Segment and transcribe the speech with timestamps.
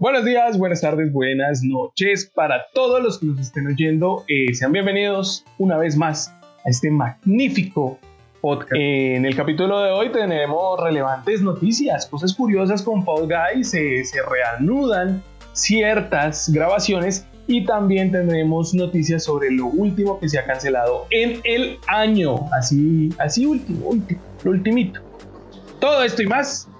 [0.00, 4.24] Buenos días, buenas tardes, buenas noches para todos los que nos estén oyendo.
[4.28, 6.28] Eh, sean bienvenidos una vez más
[6.64, 7.98] a este magnífico
[8.40, 8.72] podcast.
[8.76, 14.02] Eh, en el capítulo de hoy tenemos relevantes noticias, cosas curiosas con Fall Guys, se
[14.26, 21.42] reanudan ciertas grabaciones y también tendremos noticias sobre lo último que se ha cancelado en
[21.44, 22.48] el año.
[22.58, 25.02] Así, así último, último, lo ultimito.
[25.78, 26.70] Todo esto y más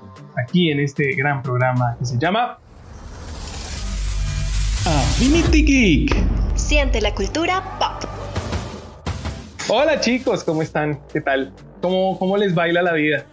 [0.42, 2.56] aquí en este gran programa que se llama
[5.20, 6.16] Affinity Geek.
[6.54, 8.10] Siente la cultura pop.
[9.68, 10.98] Hola chicos, ¿cómo están?
[11.12, 11.52] ¿Qué tal?
[11.82, 13.26] ¿Cómo, cómo les baila la vida?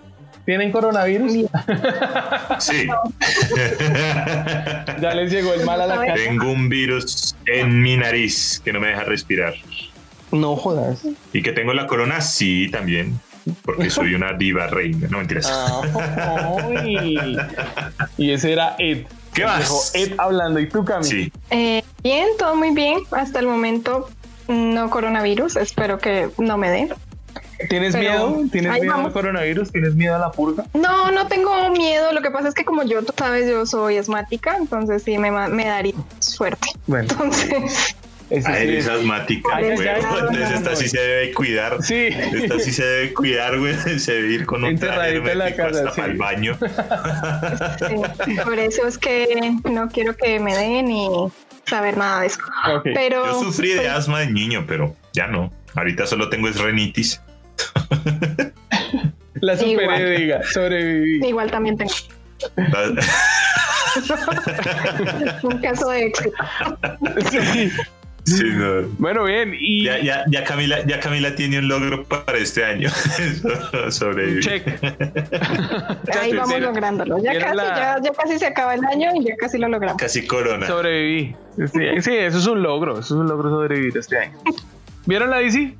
[0.43, 1.31] ¿Tienen coronavirus?
[2.59, 2.87] Sí.
[5.01, 6.15] ya les llegó el mal a la cara.
[6.15, 9.53] Tengo un virus en mi nariz que no me deja respirar.
[10.33, 11.07] No jodas.
[11.31, 13.17] Y que tengo la corona, sí, también.
[13.61, 15.07] Porque soy una diva reina.
[15.09, 15.49] No mentiras.
[18.17, 19.05] y ese era Ed.
[19.37, 19.91] ¿Qué más?
[19.93, 20.59] Ed hablando.
[20.59, 21.03] ¿Y tú, Cami?
[21.03, 21.31] Sí.
[21.51, 23.01] Eh, bien, todo muy bien.
[23.11, 24.09] Hasta el momento
[24.47, 25.57] no coronavirus.
[25.57, 26.89] Espero que no me dé.
[27.69, 28.35] ¿Tienes miedo?
[28.51, 29.71] ¿Tienes miedo al coronavirus?
[29.71, 30.65] ¿Tienes miedo a la purga?
[30.73, 32.11] No, no tengo miedo.
[32.13, 35.29] Lo que pasa es que como yo, tú sabes, yo soy asmática, entonces sí me,
[35.31, 36.69] me daría suerte.
[36.87, 37.07] Bueno.
[37.11, 37.95] Entonces...
[38.45, 39.87] ah, eres asmática, güey.
[39.87, 41.83] Entonces esta sí se debe cuidar.
[41.83, 42.09] Sí.
[42.11, 43.75] Esta sí se debe cuidar, güey.
[43.99, 46.57] Se debe ir con un traje en la casa, hasta el baño.
[48.25, 51.07] Sí, por eso es que no quiero que me den ni
[51.65, 52.39] saber nada de eso.
[52.83, 55.51] Pero, Yo sufrí de asma de niño, pero ya no.
[55.75, 57.21] Ahorita solo tengo es renitis.
[59.35, 61.27] La superé, diga, sobreviví.
[61.27, 61.93] Igual también tengo.
[65.43, 66.31] Un caso de éxito.
[67.29, 67.71] Sí.
[68.27, 68.81] Sí, no.
[68.97, 69.55] Bueno, bien.
[69.57, 72.89] Y Ya, ya, ya, Camila, ya Camila tiene un logro para este año.
[73.89, 74.43] Sobrevivir.
[74.43, 74.67] check.
[76.21, 77.17] Ahí vamos Era- lográndolo.
[77.23, 79.97] Ya casi, la- ya, ya casi se acaba el año y ya casi lo logramos.
[80.01, 80.67] Casi corona.
[80.67, 81.35] Sobreviví.
[81.57, 82.93] Sí, sí, eso es un logro.
[82.99, 84.37] Eso es un logro sobrevivir este año.
[85.05, 85.73] ¿Vieron la DC?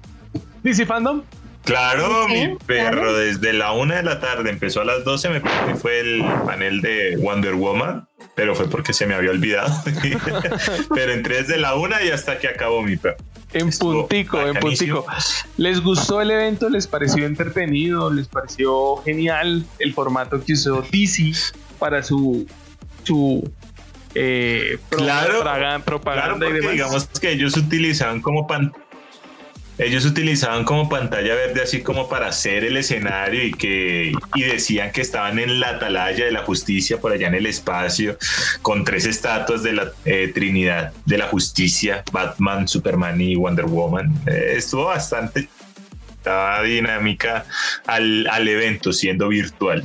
[0.64, 1.22] DC Fandom.
[1.68, 3.18] Claro, Sí, mi perro, claro.
[3.18, 6.24] desde la una de la tarde empezó a las 12, me parece que fue el
[6.46, 9.72] panel de Wonder Woman, pero fue porque se me había olvidado.
[10.96, 13.18] pero entré desde la una y hasta que acabó mi perro.
[13.54, 15.06] En Estuvo puntico, en puntico.
[15.56, 16.70] ¿Les gustó el evento?
[16.70, 18.12] ¿Les pareció entretenido?
[18.12, 21.32] ¿Les pareció genial el formato que usó DC
[21.80, 22.46] para su,
[23.04, 23.50] su
[24.16, 25.44] eh, pro- Claro,
[25.86, 26.72] propaganda y demás?
[26.74, 28.74] digamos que ellos utilizaban como pan
[29.78, 34.92] ellos utilizaban como pantalla verde así como para hacer el escenario y que y decían
[34.92, 38.18] que estaban en la atalaya de la justicia por allá en el espacio
[38.62, 44.14] con tres estatuas de la eh, Trinidad de la Justicia, Batman, Superman y Wonder Woman.
[44.26, 45.48] Eh, estuvo bastante
[46.18, 47.46] estaba dinámica
[47.86, 49.84] al, al evento siendo virtual.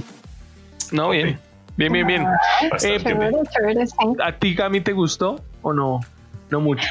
[0.90, 1.38] no, bien.
[1.76, 2.22] Bien, bien, bien.
[2.22, 2.88] Eh, sí.
[4.22, 6.00] ¿A ti, Cami, te gustó o no?
[6.50, 6.86] No mucho.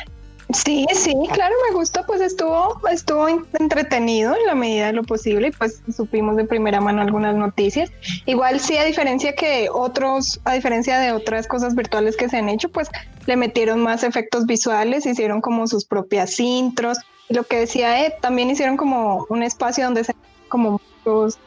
[0.53, 5.49] Sí, sí, claro, me gustó, pues estuvo, estuvo entretenido en la medida de lo posible
[5.49, 7.91] y pues supimos de primera mano algunas noticias.
[8.25, 12.49] Igual sí, a diferencia que otros, a diferencia de otras cosas virtuales que se han
[12.49, 12.89] hecho, pues
[13.27, 16.97] le metieron más efectos visuales, hicieron como sus propias intros.
[17.29, 20.15] Y lo que decía Ed, también hicieron como un espacio donde se
[20.49, 21.37] como muchos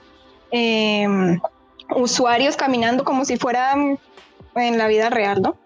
[0.53, 1.39] em,
[1.95, 3.99] usuarios caminando como si fueran
[4.55, 5.57] en la vida real, ¿no?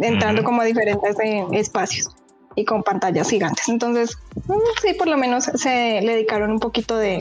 [0.00, 2.14] Entrando como a diferentes eh, espacios
[2.56, 3.68] y con pantallas gigantes.
[3.68, 7.18] Entonces, mm, sí, por lo menos se le dedicaron un poquito de...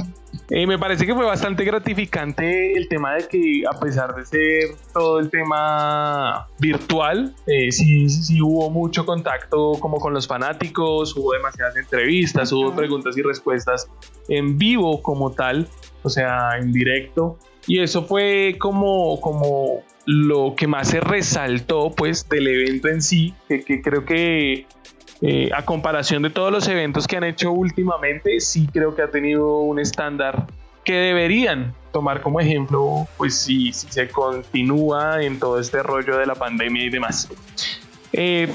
[0.49, 4.75] Eh, me parece que fue bastante gratificante el tema de que a pesar de ser
[4.93, 11.33] todo el tema virtual, eh, sí, sí hubo mucho contacto como con los fanáticos, hubo
[11.33, 13.87] demasiadas entrevistas, hubo preguntas y respuestas
[14.27, 15.67] en vivo como tal,
[16.01, 17.37] o sea, en directo.
[17.65, 23.33] Y eso fue como, como lo que más se resaltó pues del evento en sí,
[23.47, 24.65] que, que creo que
[25.25, 29.09] eh, a comparación de todos los eventos que han hecho últimamente, sí creo que ha
[29.09, 30.47] tenido un estándar
[30.83, 36.25] que deberían tomar como ejemplo, pues si, si se continúa en todo este rollo de
[36.25, 37.29] la pandemia y demás.
[38.11, 38.53] Eh,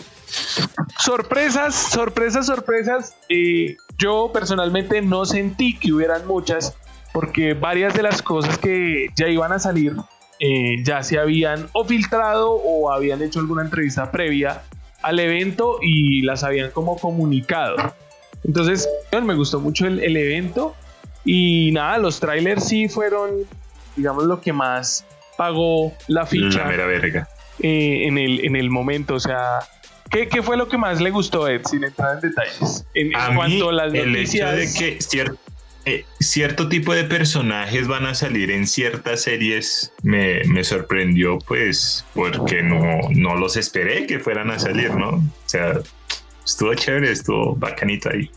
[0.98, 3.16] sorpresas, sorpresas, sorpresas.
[3.30, 6.76] eh, yo personalmente no sentí que hubieran muchas,
[7.14, 9.96] porque varias de las cosas que ya iban a salir
[10.38, 14.62] eh, ya se habían o filtrado o habían hecho alguna entrevista previa
[15.08, 17.76] al evento y las habían como comunicado.
[18.44, 18.88] Entonces,
[19.22, 20.74] me gustó mucho el, el evento
[21.24, 23.30] y nada, los trailers sí fueron,
[23.96, 25.04] digamos, lo que más
[25.36, 27.28] pagó la ficha La mera verga.
[27.60, 29.14] eh, en, el, en el momento.
[29.14, 29.58] O sea,
[30.10, 32.84] ¿qué, qué fue lo que más le gustó a Ed, sin entrar en detalles?
[32.94, 34.54] En, en A mí, cuanto a las el noticias.
[34.58, 34.98] hecho de que
[35.88, 42.04] eh, cierto tipo de personajes van a salir en ciertas series me, me sorprendió, pues,
[42.14, 45.10] porque no, no los esperé que fueran a salir, ¿no?
[45.16, 45.74] O sea,
[46.44, 48.30] estuvo chévere, estuvo bacanito ahí.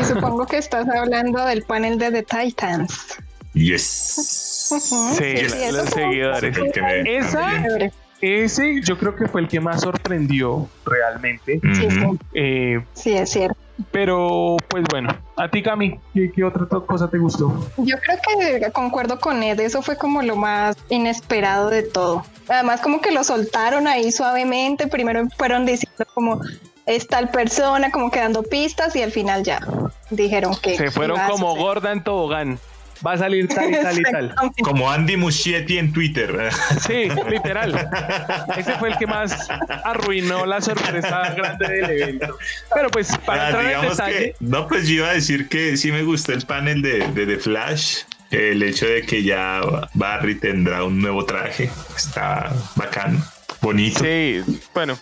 [0.00, 3.16] Y supongo que estás hablando del panel de The Titans.
[3.54, 4.74] Yes.
[5.18, 6.56] Sí, sí, la- los seguidores.
[6.58, 7.90] Me- Esa-.
[8.20, 11.58] Ese yo creo que fue el que más sorprendió realmente.
[11.74, 12.14] Sí, Ujú.
[12.16, 13.56] sí, Eh, sí, es cierto.
[13.90, 17.52] Pero pues bueno, a ti Cami, ¿qué, qué otra cosa te gustó?
[17.76, 22.24] Yo creo que concuerdo con Ed, eso fue como lo más inesperado de todo.
[22.48, 26.40] Además, como que lo soltaron ahí suavemente, primero fueron diciendo como
[26.86, 29.60] es tal persona, como que dando pistas y al final ya
[30.10, 30.76] dijeron que...
[30.76, 32.58] Se fueron como gorda en tobogán.
[33.06, 34.34] Va a salir tal y tal y tal.
[34.62, 36.50] Como Andy Muschietti en Twitter.
[36.86, 37.88] Sí, literal.
[38.56, 39.48] Ese fue el que más
[39.84, 42.36] arruinó la sorpresa grande del evento.
[42.74, 45.76] Pero pues para Ah, entrar en detalle, que, no, pues yo iba a decir que
[45.78, 47.98] sí me gustó el panel de, de The Flash.
[48.30, 49.60] El hecho de que ya
[49.94, 53.20] Barry tendrá un nuevo traje está bacano,
[53.60, 54.00] bonito.
[54.04, 54.40] Sí,
[54.74, 54.96] bueno.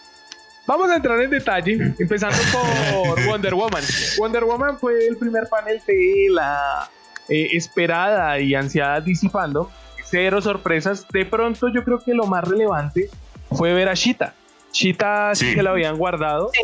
[0.66, 3.82] Vamos a entrar en detalle, empezando por Wonder Woman.
[4.18, 6.88] Wonder Woman fue el primer panel de la
[7.28, 9.70] eh, esperada y ansiada Disipando.
[10.04, 11.06] Cero sorpresas.
[11.08, 13.10] De pronto yo creo que lo más relevante
[13.50, 14.34] fue ver a Shita.
[14.72, 16.50] Shita sí que lo habían guardado.
[16.52, 16.62] Sí.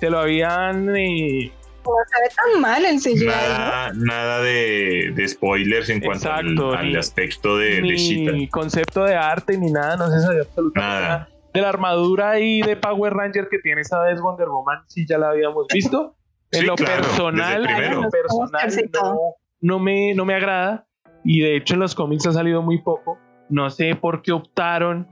[0.00, 0.94] Se lo habían...
[0.96, 1.52] eh,
[1.84, 3.30] No se ve tan mal el CGI, ¿no?
[3.32, 8.48] Nada, nada de, de spoilers en cuanto al, Exacto, al ni- aspecto de, de ni
[8.48, 11.00] concepto de arte ni nada, no se sabía absolutamente Nada.
[11.08, 11.28] nada.
[11.52, 15.18] De la armadura y de Power Ranger que tiene esa vez Wonder Woman, sí ya
[15.18, 16.16] la habíamos visto.
[16.50, 19.34] En Sí, lo claro, personal, en lo personal no,
[19.64, 20.86] no me, no me agrada.
[21.24, 23.18] Y de hecho en los cómics ha salido muy poco.
[23.48, 25.08] No sé por qué optaron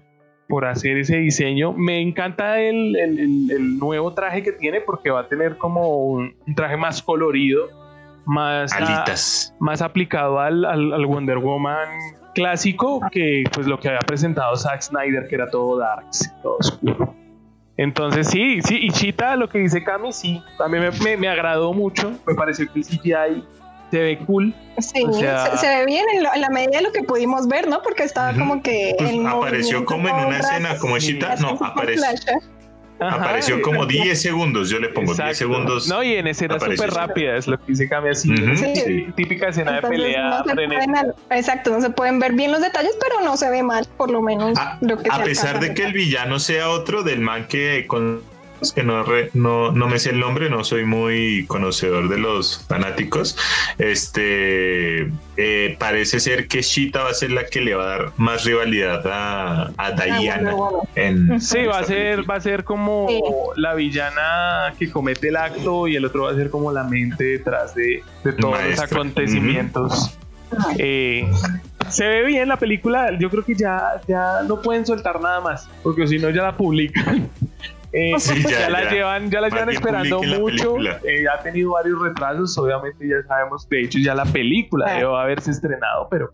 [0.48, 1.72] por hacer ese diseño.
[1.72, 6.04] Me encanta el, el- el- el nuevo traje que tiene porque va a tener como
[6.06, 7.68] un, un traje más colorido,
[8.26, 9.54] más, Alitas.
[9.58, 11.88] más aplicado al, al- al Wonder Woman
[12.34, 17.14] clásico que pues lo que había presentado Zack Snyder que era todo darks, todo oscuro.
[17.78, 21.72] Entonces sí, sí, y Chita, lo que dice Cami, sí, también me, me- me agradó
[21.72, 23.44] mucho, me pareció que el CGI
[23.92, 24.54] se ve cool.
[24.78, 27.02] Sí, O sea- se, se ve bien en, lo- en la medida de lo que
[27.02, 27.82] pudimos ver, ¿no?
[27.82, 28.94] Porque estaba como que...
[28.98, 32.04] Pues apareció como en una escena, como así no, apareció,
[32.98, 34.02] apareció como exacto.
[34.04, 35.34] 10 segundos, yo le pongo 10 Exacto.
[35.36, 35.88] segundos.
[35.88, 36.86] No, y en escenas apareció.
[36.86, 38.34] súper rápidas, lo que dice Cami así.
[38.56, 39.06] Sí, sí.
[39.14, 43.36] Típica escena de pelea no exacto, no se pueden ver bien los detalles, pero no
[43.36, 45.92] se ve mal, por lo menos A, lo que a pesar alcanza de que el
[45.92, 48.22] villano sea otro del man que con
[48.70, 52.64] que no, re- no, no me sé el nombre, no soy muy conocedor de los
[52.68, 53.36] fanáticos.
[53.78, 58.12] Este eh, parece ser que Shita va a ser la que le va a dar
[58.18, 60.52] más rivalidad a, a Ah, Diana.
[60.54, 60.88] bueno, bueno.
[60.94, 62.26] en- Sí, en va a ser, película.
[62.34, 63.20] va a ser como Sí.
[63.56, 67.24] la villana que comete el acto y el otro va a ser como la mente
[67.24, 68.84] detrás de, de todos Maestra.
[68.84, 70.18] los acontecimientos.
[70.78, 71.30] Eh,
[71.88, 75.66] se ve bien la película, yo creo que ya, ya no pueden soltar nada más,
[75.82, 77.28] porque si no ya la publican.
[77.92, 78.90] Eh, Sí, ya, ya, la ya.
[78.90, 80.76] llevan, ya la llevan esperando mucho.
[81.04, 83.68] eh, ha tenido varios retrasos, obviamente ya sabemos.
[83.68, 84.94] De hecho, ya la película Ah.
[84.98, 86.30] debe haberse estrenado, pero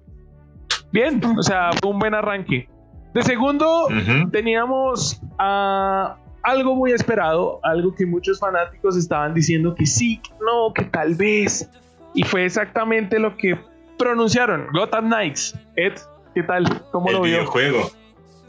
[0.93, 2.69] bien, o sea, fue un buen arranque.
[3.15, 4.31] De segundo, Ujú.
[4.31, 10.73] teníamos ah, algo muy esperado, algo que muchos fanáticos estaban diciendo que sí, que no,
[10.75, 11.69] que tal vez.
[12.15, 13.59] Y fue exactamente lo que
[13.99, 15.59] pronunciaron, Gotham Knights.
[15.77, 15.95] Ed,
[16.35, 16.65] ¿qué tal?
[16.93, 17.33] ¿Cómo el lo vio?
[17.39, 17.91] videojuego.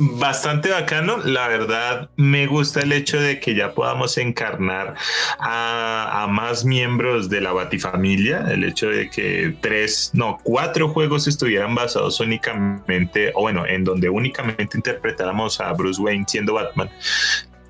[0.01, 4.95] Bastante bacano, la verdad me gusta el hecho de que ya podamos encarnar
[5.37, 11.75] a, más miembros de la Batifamilia, el hecho de que tres, no, cuatro juegos estuvieran
[11.75, 16.89] basados únicamente, o bueno, en donde únicamente interpretáramos a Bruce Wayne siendo Batman,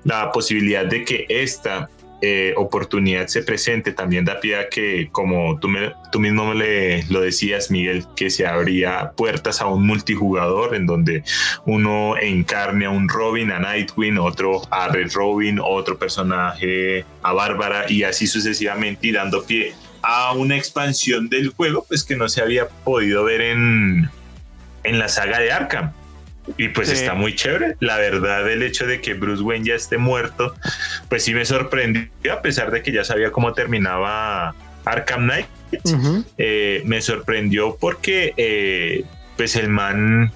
[0.04, 1.90] la posibilidad de que esta
[2.22, 5.68] eh, oportunidad se presente también da pie a que, como tú,
[6.12, 11.24] tú mismo le, lo decías, Miguel, que se abría puertas a un multijugador en donde
[11.64, 17.90] uno encarne a un Robin, a Nightwing, otro a Red Robin, otro personaje a Bárbara
[17.90, 22.42] y así sucesivamente y dando pie a una expansión del juego pues que no se
[22.42, 24.10] había podido ver en,
[24.84, 25.92] en la saga de Arkham.
[26.56, 26.94] Y pues Sí.
[26.94, 27.76] está muy chévere.
[27.80, 30.54] La verdad, el hecho de que Bruce Wayne ya esté muerto,
[31.08, 34.54] pues sí me sorprendió, a pesar de que ya sabía cómo terminaba
[34.84, 35.46] Arkham Knight.
[36.38, 39.04] Eh, me sorprendió porque eh,
[39.36, 40.32] pues el man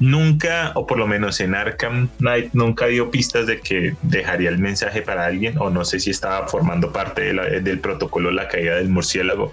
[0.00, 4.58] nunca, o por lo menos en Arkham Knight, nunca dio pistas de que dejaría el
[4.58, 8.46] mensaje para alguien, o no sé si estaba formando parte de la- del protocolo la
[8.48, 9.52] caída del murciélago,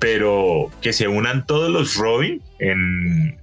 [0.00, 3.38] pero que se unan todos los Robin en,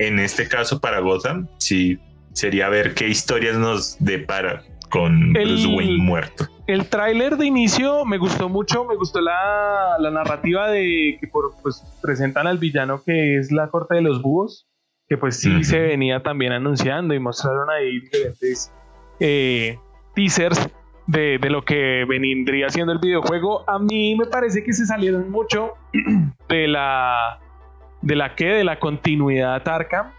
[0.00, 1.98] en este caso para Gotham, sí,
[2.32, 6.46] sería ver qué historias nos depara con El- Bruce Wayne muerto.
[6.66, 11.84] el tráiler de inicio me gustó mucho, me gustó la, narrativa de que por, pues,
[12.02, 14.66] presentan al villano que es la corte de los búhos,
[15.06, 18.72] que pues sí se venía también anunciando y mostraron ahí diferentes
[19.20, 19.78] eh,
[20.14, 20.70] teasers
[21.06, 23.68] de, lo que vendría siendo el videojuego.
[23.68, 25.74] A mí me parece que se salieron mucho
[26.48, 27.40] de la
[28.02, 30.12] de la que de la continuidad Arkham.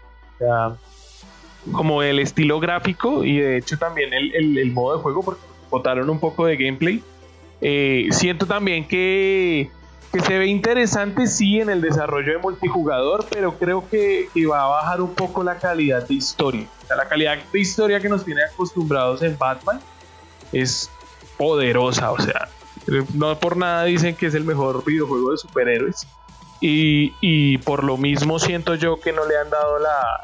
[1.72, 6.08] como el estilo gráfico y de hecho también el, el modo de juego porque botaron
[6.10, 7.02] un poco de gameplay.
[7.62, 9.70] Eh, siento también que,
[10.12, 14.68] que, se ve interesante, sí, en el desarrollo de multijugador, pero creo que, va a
[14.68, 16.66] bajar un poco la calidad de historia.
[16.94, 19.80] La calidad de historia que nos tiene acostumbrados en Batman
[20.52, 20.90] es
[21.38, 22.48] poderosa, o sea,
[23.14, 26.06] no por nada dicen que es el mejor videojuego de superhéroes.
[26.64, 30.20] Y, y por lo mismo siento yo que no le han dado la,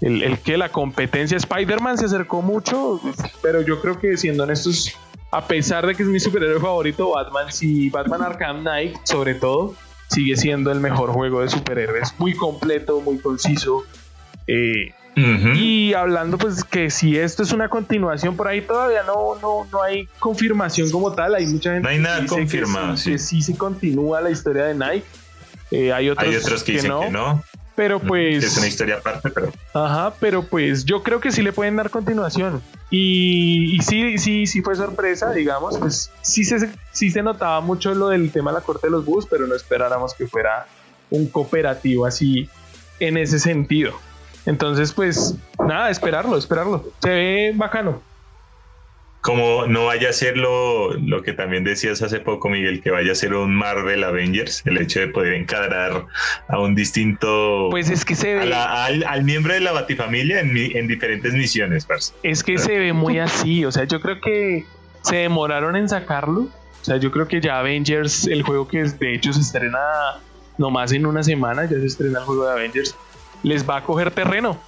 [0.00, 3.00] el, que la competencia Spider-Man se acercó mucho,
[3.42, 4.96] pero yo creo que siendo honestos,
[5.32, 9.74] a pesar de que es mi superhéroe favorito, Batman, si Batman Arkham Knight, sobre todo,
[10.08, 13.82] sigue siendo el mejor juego de superhéroes, muy completo, muy conciso.
[14.46, 19.66] Eh, y hablando, pues que si esto es una continuación, por ahí todavía no, no,
[19.70, 21.34] no hay confirmación como tal.
[21.36, 25.04] Hay mucha gente no hay nada confirmado, que, sí, se continúa la historia de Nike.
[25.70, 27.42] Eh, hay, otros que, dicen que no.
[27.74, 28.44] Pero pues.
[28.44, 29.52] Es una historia aparte, pero.
[29.72, 32.62] Ajá, pero pues yo creo que sí le pueden dar continuación.
[32.90, 35.78] Y, sí, sí, sí fue sorpresa, digamos.
[35.78, 39.04] Pues sí se, sí se notaba mucho lo del tema de la corte de los
[39.04, 40.66] bus, pero no esperáramos que fuera
[41.10, 42.48] un cooperativo así
[43.00, 43.92] en ese sentido.
[44.46, 46.84] Entonces, pues nada, esperarlo, esperarlo.
[47.02, 48.13] Se ve bacano
[49.24, 53.14] como no vaya a ser lo, que también decías hace poco, Miguel, que vaya a
[53.14, 56.04] ser un Marvel Avengers, el hecho de poder encadrar
[56.46, 57.68] a un distinto.
[57.70, 58.52] Pues es que se ve.
[58.52, 62.12] al, miembro de la Batifamilia en, en diferentes misiones, parce.
[62.22, 64.66] Es que se ve muy así, o sea, yo creo que
[65.00, 66.42] se demoraron en sacarlo.
[66.42, 69.78] O sea, yo creo que ya Avengers, el juego que de hecho se estrena
[70.58, 72.94] nomás en una semana, ya se estrena el juego de Avengers,
[73.42, 74.60] les va a coger terreno.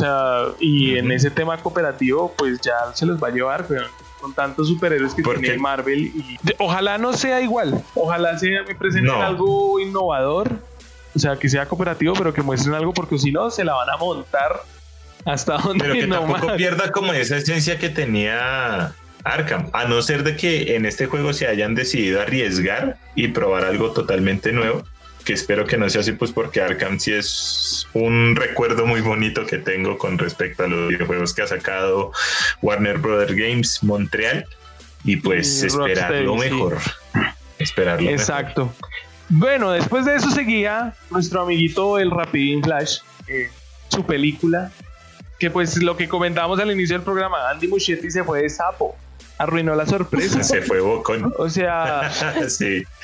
[0.00, 3.66] O sea, y en ese tema cooperativo, pues ya se los va a llevar,
[4.18, 6.06] con tantos superhéroes que tiene Marvel.
[6.06, 10.50] Y ojalá no sea igual, ojalá sea, me presenten algo innovador,
[11.14, 13.90] o sea, que sea cooperativo, pero que muestren algo, porque si no, se la van
[13.90, 14.62] a montar
[15.26, 20.22] hasta donde Pero que tampoco pierda como esa esencia que tenía Arkham, a no ser
[20.24, 24.82] de que en este juego se hayan decidido arriesgar y probar algo totalmente nuevo
[25.24, 29.46] que espero que no sea así, pues porque Arkham sí es un recuerdo muy bonito
[29.46, 32.12] que tengo con respecto a los videojuegos que ha sacado
[32.62, 34.46] Warner Brothers Games Montreal
[35.04, 36.78] y pues esperar lo mejor.
[37.58, 38.10] Esperarlo.
[38.10, 38.72] Exacto.
[39.28, 42.98] Bueno, después de eso seguía nuestro amiguito el Rapidín Flash,
[43.28, 43.50] eh,
[43.88, 44.72] su película,
[45.38, 48.96] que pues lo que comentábamos al inicio del programa, Andy Muschietti se fue de sapo
[49.40, 50.42] arruinó la sorpresa.
[50.44, 51.32] Se fue bocón.
[51.38, 52.10] O sea,
[52.48, 52.84] sí.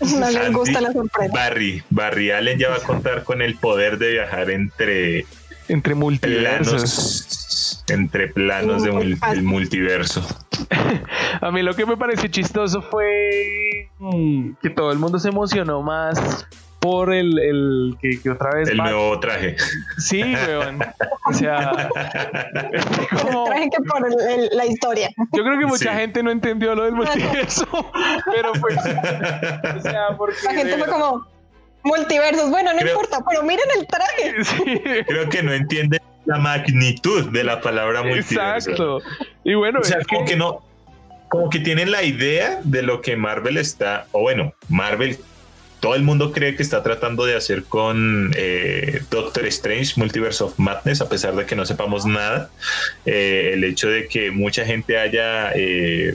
[0.00, 1.32] No le gusta la sorpresa.
[1.32, 5.26] Barry, Barry Allen ya va a contar con el poder de viajar entre
[5.68, 7.84] entre multiversos.
[7.84, 10.26] Planos, entre planos del multiverso.
[11.40, 15.82] a mí lo que me pareció chistoso fue mm, que todo el mundo se emocionó
[15.82, 16.48] más
[16.82, 18.68] por el, el que, otra vez.
[18.68, 19.56] El nuevo traje.
[19.98, 20.80] Sí, weón.
[21.26, 21.88] O sea,
[23.22, 23.44] como...
[23.44, 24.04] traje que por
[24.52, 25.08] la historia.
[25.32, 27.66] Yo creo que mucha gente no entendió lo del multiverso,
[28.34, 28.76] pero pues.
[28.78, 30.36] O sea, porque.
[30.44, 31.32] La gente fue como.
[31.84, 34.34] Multiversos, bueno, no importa, pero miren el traje.
[34.44, 34.80] Sí.
[35.04, 38.70] Creo que no entiende la magnitud de la palabra multiverso.
[38.70, 39.02] Exacto.
[39.42, 40.62] Y bueno, o sea, como que no,
[41.28, 45.18] como que tienen la idea de lo que Marvel está, o bueno, Marvel
[45.82, 50.56] todo el mundo cree que está tratando de hacer con eh, Doctor Strange Multiverse of
[50.56, 52.50] Madness, a pesar de que no sepamos nada.
[53.04, 56.14] Eh, el hecho de que mucha gente haya, eh,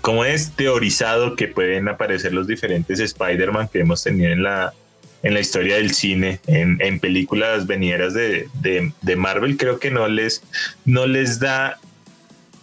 [0.00, 4.74] como es, teorizado que pueden aparecer los diferentes Spider-Man que hemos tenido en la,
[5.22, 10.42] en la historia del cine, en, películas venideras de, de, Marvel, creo que no les,
[10.84, 11.78] no les da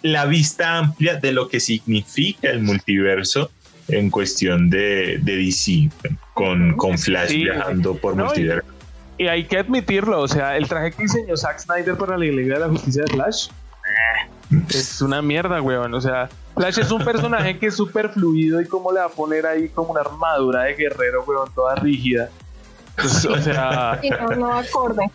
[0.02, 3.50] la vista amplia de lo que significa el multiverso
[3.90, 5.90] en cuestión de, de DC,
[6.34, 8.68] con, con Flash viajando por multiverso.
[9.18, 12.56] Y, hay que admitirlo, o sea, el traje que diseñó Zack Snyder para la Liga
[12.56, 15.94] de la Justicia de Flash eh, es una mierda, weón.
[15.94, 19.10] O sea, Flash es un personaje que es súper fluido y cómo le va a
[19.10, 22.30] poner ahí como una armadura de guerrero, weón, toda rígida.
[22.96, 24.00] Pues, o sea...
[24.02, 25.10] Y no, no acorde.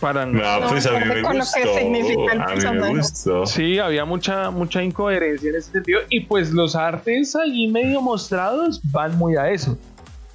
[0.00, 1.76] Para no, pues a mí me gustó.
[1.76, 3.46] A mí me gustó.
[3.46, 6.00] Sí, había mucha, mucha incoherencia en ese sentido.
[6.10, 9.78] Y pues los artes ahí medio mostrados van muy a eso.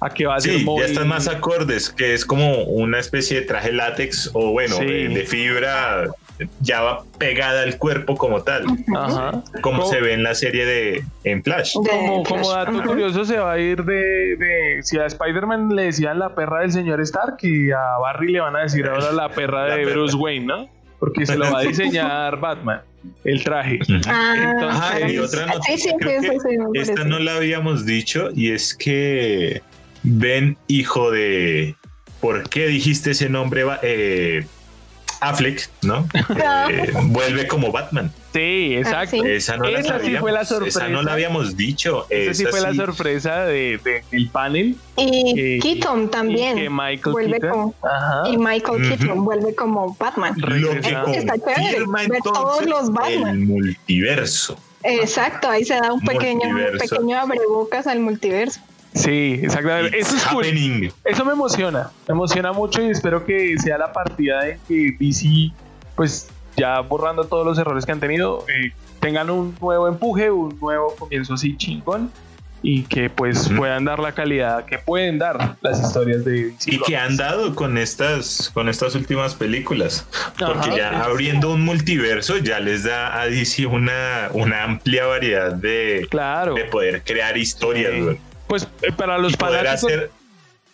[0.00, 3.40] A que va a ser sí, ya están más acordes, que es como una especie
[3.40, 6.06] de traje látex o bueno, de, fibra
[6.60, 8.64] ya va pegada al cuerpo como tal,
[8.96, 9.42] Ajá.
[9.60, 11.72] como ¿Cómo- se ve en la serie de en Flash.
[11.74, 12.82] Como, dato Ajá.
[12.84, 16.72] curioso, se va a ir de, de- Si a Spider-Man le decían la perra del
[16.72, 19.96] señor Stark, y a Barry le van a decir ahora la perra La de perra.
[19.96, 20.68] Bruce Wayne, ¿no?
[20.98, 22.80] Porque se lo va a diseñar Batman,
[23.24, 23.80] el traje.
[24.06, 25.24] Ah, Entonces- y claro.
[25.26, 28.28] otra Sí, noticia, sí, creo sí, que eso sí me esta no la habíamos dicho
[28.34, 29.62] y es que
[30.04, 31.74] Ben, hijo de
[32.20, 33.64] ¿por qué dijiste ese nombre?
[33.82, 34.44] Eh,
[35.22, 36.06] Affleck, ¿no?
[36.44, 36.66] Ah.
[36.70, 38.12] Eh, vuelve como Batman.
[38.32, 39.16] Sí, exacto.
[39.16, 39.22] sí.
[39.24, 40.88] Esa no la sí fue la Esa no sorpresa.
[40.88, 42.06] la habíamos dicho.
[42.08, 44.76] Esa sí fue la sorpresa de, de- del panel.
[44.96, 46.56] Y Eh, Keaton Y también.
[46.56, 48.22] que Michael vuelve Keaton- como- Ajá.
[48.30, 50.34] Y Michael vuelve como Batman.
[50.38, 51.12] Lo que Regresa.
[51.12, 53.28] Está confirma ver todos entonces los Batman.
[53.28, 54.56] el multiverso.
[54.84, 58.60] Exacto, ahí se da un pequeño, un pequeño abrebocas al multiverso.
[58.94, 59.98] Sí, exactamente.
[59.98, 60.92] It's Eso es cool.
[61.04, 65.50] Eso me emociona, me emociona mucho y espero que sea la partida en que DC,
[65.96, 70.58] pues ya borrando todos los errores que han tenido, eh, tengan un nuevo empuje, un
[70.60, 72.10] nuevo comienzo así chingón
[72.64, 73.56] y que pues Ujú.
[73.56, 76.74] puedan dar la calidad que pueden dar las historias de DC.
[76.74, 80.06] Y que han dado con estas, con estas últimas películas.
[80.38, 81.10] Porque Ajá, ya sí.
[81.10, 86.64] abriendo un multiverso ya les da a DC una, una amplia variedad de, Claro, de
[86.64, 87.92] poder crear historias.
[87.92, 88.18] Sí.
[88.52, 90.10] Pues eh, para los fanáticos, hacer.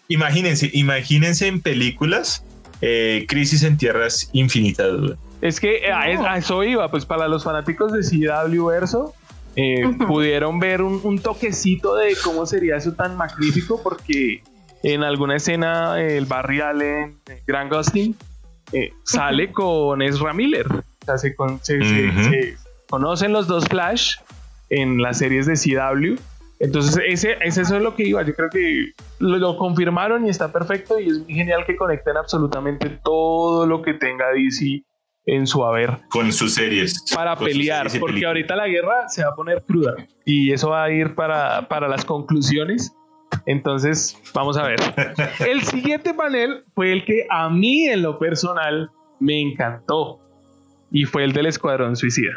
[0.08, 2.44] Imagínense, imagínense en películas
[2.80, 4.88] eh, Crisis en Tierras Infinitas.
[5.40, 9.14] es que eh, a, es- a eso iba, pues para los fanáticos de CW Verso.
[9.54, 14.42] eh, pudieron ver un, un toquecito de cómo sería eso tan magnífico porque
[14.82, 18.16] en alguna escena el Barry Allen, Grant Gustin,
[18.72, 20.66] eh, sale con Ezra Miller.
[20.70, 22.22] O sea, se, con- se- se- Ujú.
[22.30, 22.56] se
[22.88, 24.16] conocen los dos Flash
[24.70, 26.16] en las series de CW.
[26.60, 28.22] Entonces, ese, ese eso es lo que iba.
[28.22, 30.98] Yo creo que lo, lo confirmaron y está perfecto.
[30.98, 34.82] Y es muy genial que conecten absolutamente todo lo que tenga DC
[35.26, 37.04] en su haber Con sus series.
[37.14, 38.28] para pelear, series porque películas.
[38.30, 41.86] ahorita la guerra se va a poner cruda y eso va a ir para, para
[41.86, 42.92] las conclusiones.
[43.44, 44.80] Entonces, vamos a ver.
[45.46, 50.18] El siguiente panel fue el que a mí en lo personal me encantó
[50.90, 52.32] y fue el del Escuadrón Suicida.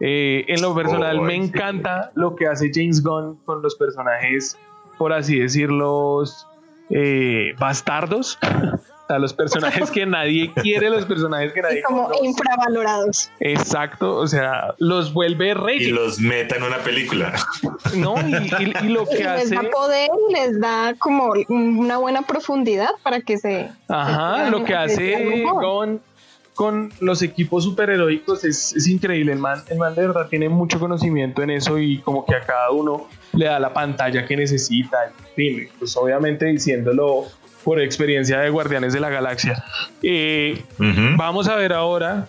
[0.00, 1.40] Eh, en lo personal Oh, me sí.
[1.42, 4.56] encanta lo que hace James Gunn con los personajes,
[4.98, 6.46] por así decirlos,
[6.88, 8.38] eh, bastardos.
[8.42, 12.24] O sea, los personajes que nadie quiere, los personajes que nadie Y como conoce.
[12.24, 13.30] infravalorados.
[13.40, 17.34] Exacto, o sea, los vuelve Y reyes, los meta en una película.
[17.96, 18.14] ¿no?
[18.26, 21.96] Y, y- y lo Y que les hace, da poder y les da como una
[21.98, 23.68] buena profundidad para que se.
[23.88, 25.44] ajá, se lo que hace.
[25.60, 26.00] Gon
[26.60, 29.32] con los equipos superheroicos es, es increíble.
[29.32, 32.42] El man, el man de verdad tiene mucho conocimiento en eso y como que a
[32.42, 35.10] cada uno le da la pantalla que necesita.
[35.38, 37.24] En pues obviamente diciéndolo
[37.64, 39.64] por experiencia de Guardianes de la Galaxia.
[40.02, 41.16] Eh, Ujú.
[41.16, 42.28] Vamos a ver ahora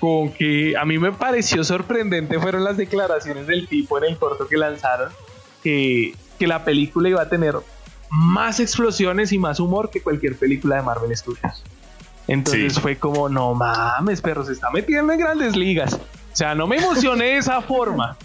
[0.00, 4.48] con que a mí me pareció sorprendente fueron las declaraciones del tipo en el corto
[4.48, 5.12] que lanzaron
[5.62, 7.56] que, que la película iba a tener
[8.08, 11.62] más explosiones y más humor que cualquier película de Marvel Studios.
[12.28, 12.80] Entonces Sí.
[12.80, 15.94] fue como, no mames, pero se está metiendo en grandes ligas.
[15.94, 18.16] O sea, no me emocioné de esa forma.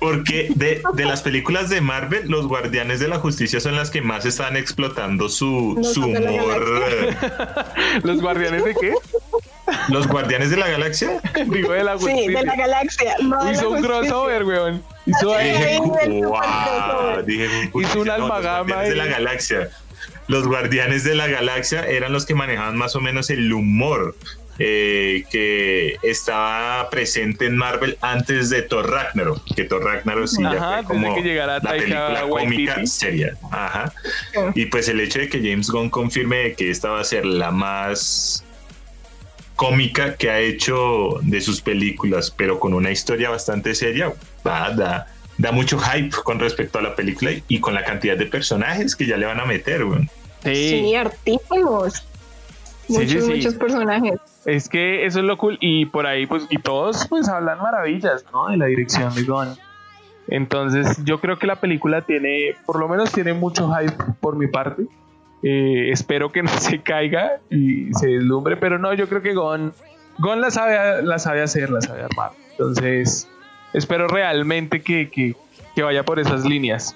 [0.00, 4.02] Porque de, de las películas de Marvel, los Guardianes de la Justicia son las que
[4.02, 7.14] más están explotando su, su humor.
[8.02, 8.92] ¿Los guardianes de qué?
[9.88, 11.20] ¿Los Guardianes de la Galaxia?
[11.46, 13.14] Digo, de la Sí, de la galaxia.
[13.22, 14.82] No de la Hizo un crossover, weón.
[15.06, 17.26] Hizo ahí- es.
[17.26, 19.06] Dije, Hizo una "No, los almagama Guardianes de la.
[19.06, 19.68] Galaxia.
[20.26, 24.16] Los Guardianes de la Galaxia eran los que manejaban más o menos el humor
[24.58, 29.42] eh, que estaba presente en Marvel antes de Thor Ragnarok.
[29.54, 33.36] Que Thor Ragnarok sí Ajá, ya fue como que la película cómica seria.
[33.50, 33.92] Ajá.
[34.54, 37.50] Y pues el hecho de que James Gunn confirme que esta va a ser la
[37.50, 38.44] más
[39.56, 44.12] cómica que ha hecho de sus películas, pero con una historia bastante seria,
[44.46, 45.06] va, da,
[45.38, 49.06] da mucho hype con respecto a la película y con la cantidad de personajes que
[49.06, 50.08] ya le van a meter, güey.
[50.42, 52.06] Sí, artículos.
[52.86, 53.30] Sí, Muchos, sí, sí.
[53.30, 54.20] muchos personajes.
[54.44, 55.56] Es que eso es lo cool.
[55.60, 58.48] Y por ahí, pues, y todos pues hablan maravillas, ¿no?
[58.48, 59.56] De la dirección de Gon.
[60.28, 64.46] Entonces, yo creo que la película tiene, por lo menos tiene mucho hype por mi
[64.46, 64.86] parte.
[65.42, 69.72] Eh, espero que no se caiga y se deslumbre, pero no, yo creo que Gon,
[70.18, 72.32] Gon la sabe, la sabe hacer, la sabe armar.
[72.52, 73.28] Entonces,
[73.74, 75.36] espero realmente que, que,
[75.74, 76.94] que vaya por esas líneas.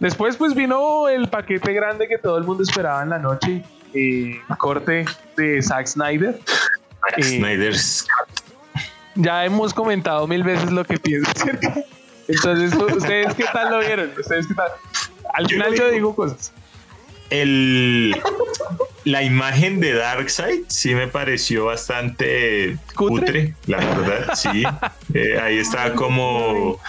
[0.00, 3.62] Después, pues vino el paquete grande que todo el mundo esperaba en la noche.
[3.94, 5.04] eh, corte
[5.36, 6.40] de Zack Snyder.
[7.16, 8.06] Eh, Snyder's
[9.14, 11.30] Ya hemos comentado mil veces lo que pienso.
[12.26, 14.10] Entonces, ¿ustedes qué tal lo vieron?
[14.18, 14.70] ¿Ustedes qué tal?
[15.34, 16.52] Al final yo digo cosas.
[17.32, 18.14] El
[19.04, 24.62] la imagen de Darkseid sí me pareció bastante cutre, la verdad, sí.
[25.14, 26.80] Eh, ahí está como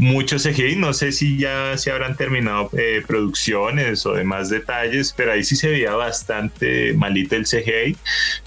[0.00, 5.32] mucho CGI, no sé si ya se habrán terminado eh, producciones o demás detalles, pero
[5.32, 7.98] ahí sí se veía bastante malito el CGI,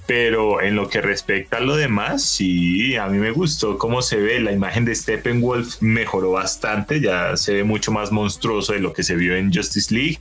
[0.07, 4.17] pero en lo que respecta a lo demás, sí, a mí me gustó cómo se
[4.17, 8.91] ve, la imagen de Steppenwolf mejoró bastante, ya se ve mucho más monstruoso de lo
[8.91, 10.17] que se vio en Justice League.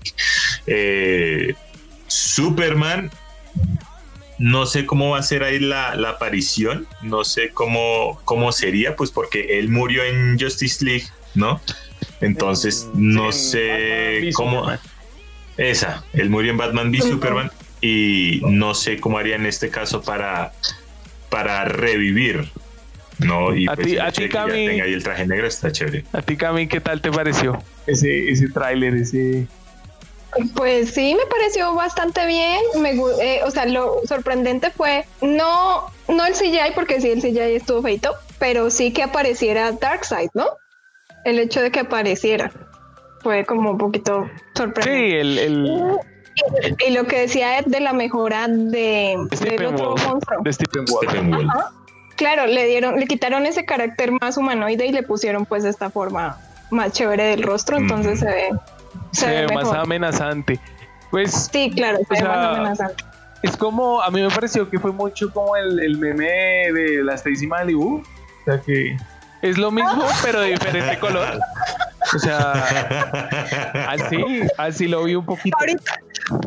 [0.66, 1.54] Eh,
[2.08, 3.10] Superman,
[4.42, 9.12] no sé cómo va a ser ahí la, aparición, no sé cómo, cómo sería, pues
[9.12, 11.04] porque él murió en Justice League,
[11.36, 11.60] ¿no?
[12.20, 14.66] Entonces, no sé cómo...
[15.56, 20.02] Esa, él murió en Batman v Superman y no sé cómo haría en este caso
[20.02, 20.52] para,
[21.28, 22.50] para revivir.
[23.18, 26.04] No, y a pues, ti, a ti Cami, ahí el traje negro está chévere.
[26.12, 29.46] A ti, Cami, ¿qué tal te pareció ese, ese tráiler, ese,
[30.54, 32.60] pues sí, me pareció bastante bien.
[32.80, 37.56] Me, eh, o sea, lo sorprendente fue no, no el CGI, porque sí, el CGI
[37.56, 40.46] estuvo feito, pero sí que apareciera Darkseid, ¿no?
[41.24, 42.50] El hecho de que apareciera
[43.22, 45.10] fue como un poquito sorprendente.
[45.10, 45.98] Sí, el, el...
[46.86, 50.42] Y, lo que decía Ed de la mejora de, del otro monstruo.
[50.42, 51.48] De Stephen Wall.
[52.16, 56.38] Claro, le dieron, le quitaron ese carácter más humanoide y le pusieron pues esta forma
[56.70, 58.50] más chévere del rostro, entonces se ve
[59.12, 60.60] se, ve más amenazante.
[61.10, 63.04] Pues, sí, claro, se ve más amenazante.
[63.42, 67.14] Es como, a mí me pareció que fue mucho como el, el meme de la
[67.14, 67.96] Stacy Malibu.
[67.96, 68.96] O sea que
[69.42, 71.40] es lo mismo, pero de diferente color.
[72.14, 72.52] O sea,
[73.88, 74.16] así,
[74.58, 75.56] así lo vi un poquito.
[75.58, 76.00] Ahorita,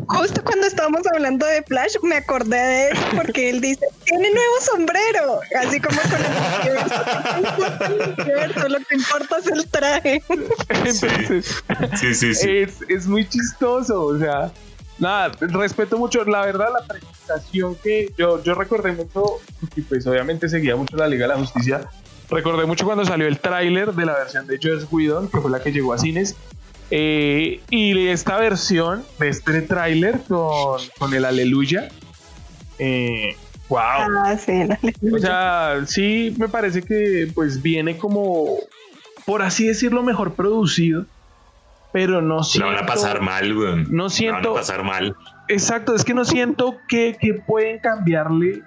[0.06, 4.54] justo cuando estábamos hablando de Flash, me acordé de eso porque él dice, tiene nuevo
[4.60, 6.20] sombrero, así como con
[8.66, 10.22] el lo que importa es el traje.
[10.68, 11.62] Entonces,
[12.00, 12.58] sí, sí, sí.
[12.58, 14.52] Es, es muy chistoso, o sea,
[14.98, 20.48] nada, respeto mucho, la verdad, la presentación que yo, yo recordé mucho, porque pues obviamente
[20.48, 21.88] seguía mucho la Liga de la Justicia,
[22.30, 25.62] Recordé mucho cuando salió el tráiler de la versión de Joss Whedon, que fue la
[25.62, 26.36] que llegó a cines.
[26.90, 31.88] Eh, y esta versión de este tráiler con, con, el Aleluya.
[32.78, 33.36] Eh,
[33.68, 33.80] wow.
[33.80, 34.66] Ah, sí,
[35.12, 38.56] o sea, sí me parece que pues viene como,
[39.24, 41.06] por así decirlo, mejor producido.
[41.92, 42.68] Pero no siento.
[42.68, 43.86] No van a pasar mal, güey.
[43.88, 44.50] No siento.
[44.50, 45.16] van a pasar mal.
[45.48, 48.62] Exacto, es que no siento que, que pueden cambiarle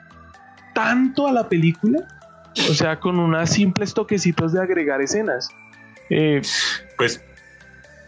[0.73, 2.07] tanto a la película
[2.69, 5.49] o sea, con unas simples toquecitos de agregar escenas.
[6.09, 6.41] Eh,
[6.97, 7.21] pues,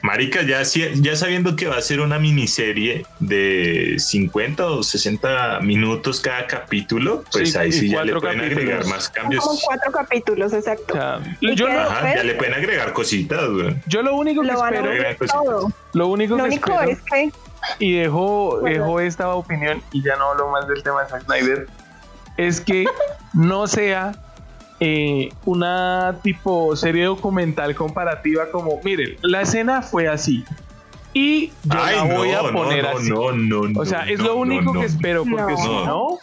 [0.01, 6.19] Marica, ya, ya sabiendo que va a ser una miniserie de 50 o 60 minutos
[6.19, 9.43] cada capítulo, pues ahí sí ya le pueden agregar más cambios.
[9.43, 10.95] Como cuatro capítulos, exacto.
[11.39, 13.75] yo ya le pueden agregar cositas, güey.
[13.85, 15.67] Yo lo único que espero.
[15.93, 17.31] Lo único que espero, es que.
[17.77, 21.67] Y dejo, dejo esta opinión y ya no hablo más del tema de Zack Snyder.
[22.37, 22.85] Es que
[23.33, 24.13] no sea
[24.83, 30.43] eh, una tipo serie documental comparativa como, miren, la escena fue así.
[31.13, 33.11] Y yo la voy a poner así.
[33.11, 36.17] o sea, es lo único que espero, porque si no,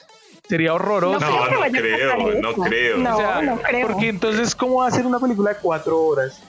[0.49, 1.21] sería horroroso.
[1.21, 2.99] No, no, creo, no creo.
[2.99, 3.87] No, no creo.
[3.87, 6.43] Porque entonces, ¿cómo va a ser una película de cuatro horas?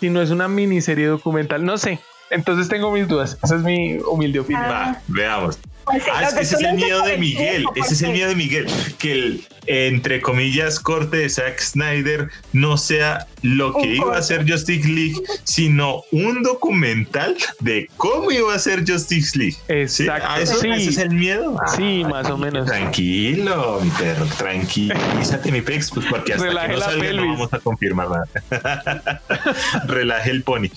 [0.00, 1.98] Si no es una miniserie documental, no sé.
[2.28, 3.38] Entonces tengo mis dudas.
[3.42, 4.70] Esa es mi humilde opinión.
[4.70, 5.58] Va, veamos.
[5.90, 7.64] Pues ah, es que ese es el miedo de Miguel.
[7.74, 8.66] Ese es el miedo de Miguel.
[8.98, 14.50] Que el, entre comillas, corte de Zack Snyder no sea lo que iba a ser
[14.50, 19.56] Justice League, sino un documental de cómo iba a ser Justice League.
[19.68, 20.26] Exacto.
[20.28, 21.56] ¿Ah, eso, ¿Ese es el miedo?
[21.76, 22.66] Sí, más o menos.
[22.66, 24.26] Tranquilo, mi perro.
[24.26, 29.20] Tranquilízate, mi pex, pues porque hasta que no salga no vamos a confirmar nada.
[29.86, 30.68] Relaje el pony.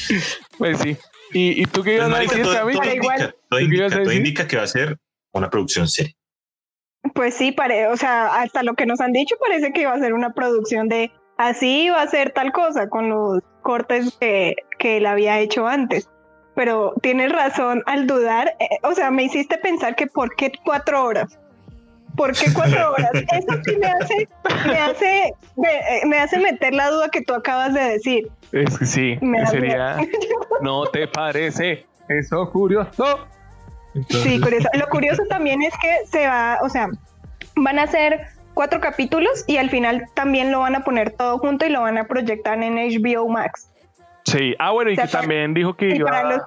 [0.58, 0.98] Pues sí.
[1.34, 5.00] ¿Y, tú qué ibas a decir, todo, indica, que va a ser
[5.34, 6.14] una producción seria.
[7.14, 10.00] Pues sí, pare, o sea, hasta lo que nos han dicho parece que va a
[10.00, 14.98] ser una producción de así va a ser tal cosa con los cortes que, que
[14.98, 16.10] él había hecho antes.
[16.56, 21.04] Pero tienes razón al dudar, eh, o sea, me hiciste pensar que por qué cuatro
[21.04, 21.38] horas.
[22.16, 23.12] ¿Por qué cuatro horas?
[23.14, 24.28] Eso sí me hace,
[24.68, 25.34] me hace,
[26.06, 28.32] me hace meter la duda que tú acabas de decir.
[28.52, 29.20] Es que sí,
[29.50, 29.98] sería.
[30.62, 33.28] ¿No te parece eso curioso?
[34.10, 34.68] Sí, curioso.
[34.74, 36.90] Lo curioso también es que se va, o sea,
[37.56, 41.66] van a ser cuatro capítulos y al final también lo van a poner todo junto
[41.66, 43.70] y lo van a proyectar en HBO Max.
[44.26, 46.46] Sí, ah, bueno, y que también dijo que iba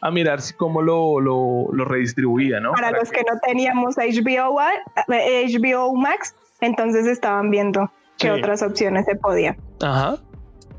[0.00, 2.72] a mirar cómo lo, lo, lo, redistribuía, ¿no?
[2.72, 3.22] Para, los que...
[3.22, 4.60] no teníamos HBO,
[5.08, 9.56] HBO Max, entonces estaban viendo qué otras opciones se podían.
[9.82, 10.18] Ajá,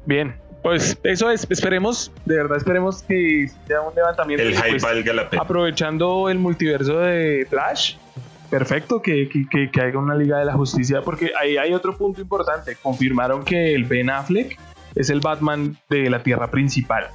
[0.06, 0.36] bien.
[0.68, 4.44] Pues eso es, esperemos, de verdad esperemos que sea un levantamiento.
[4.44, 5.42] El hype pues, valga la pena.
[5.44, 7.96] aprovechando el multiverso de Flash,
[8.50, 11.98] perfecto que, que, que- que haya una Liga de la Justicia, porque ahí hay otro
[11.98, 12.76] punto importante.
[12.82, 14.58] Confirmaron que el Ben Affleck
[14.96, 17.08] es el Batman de la Tierra principal.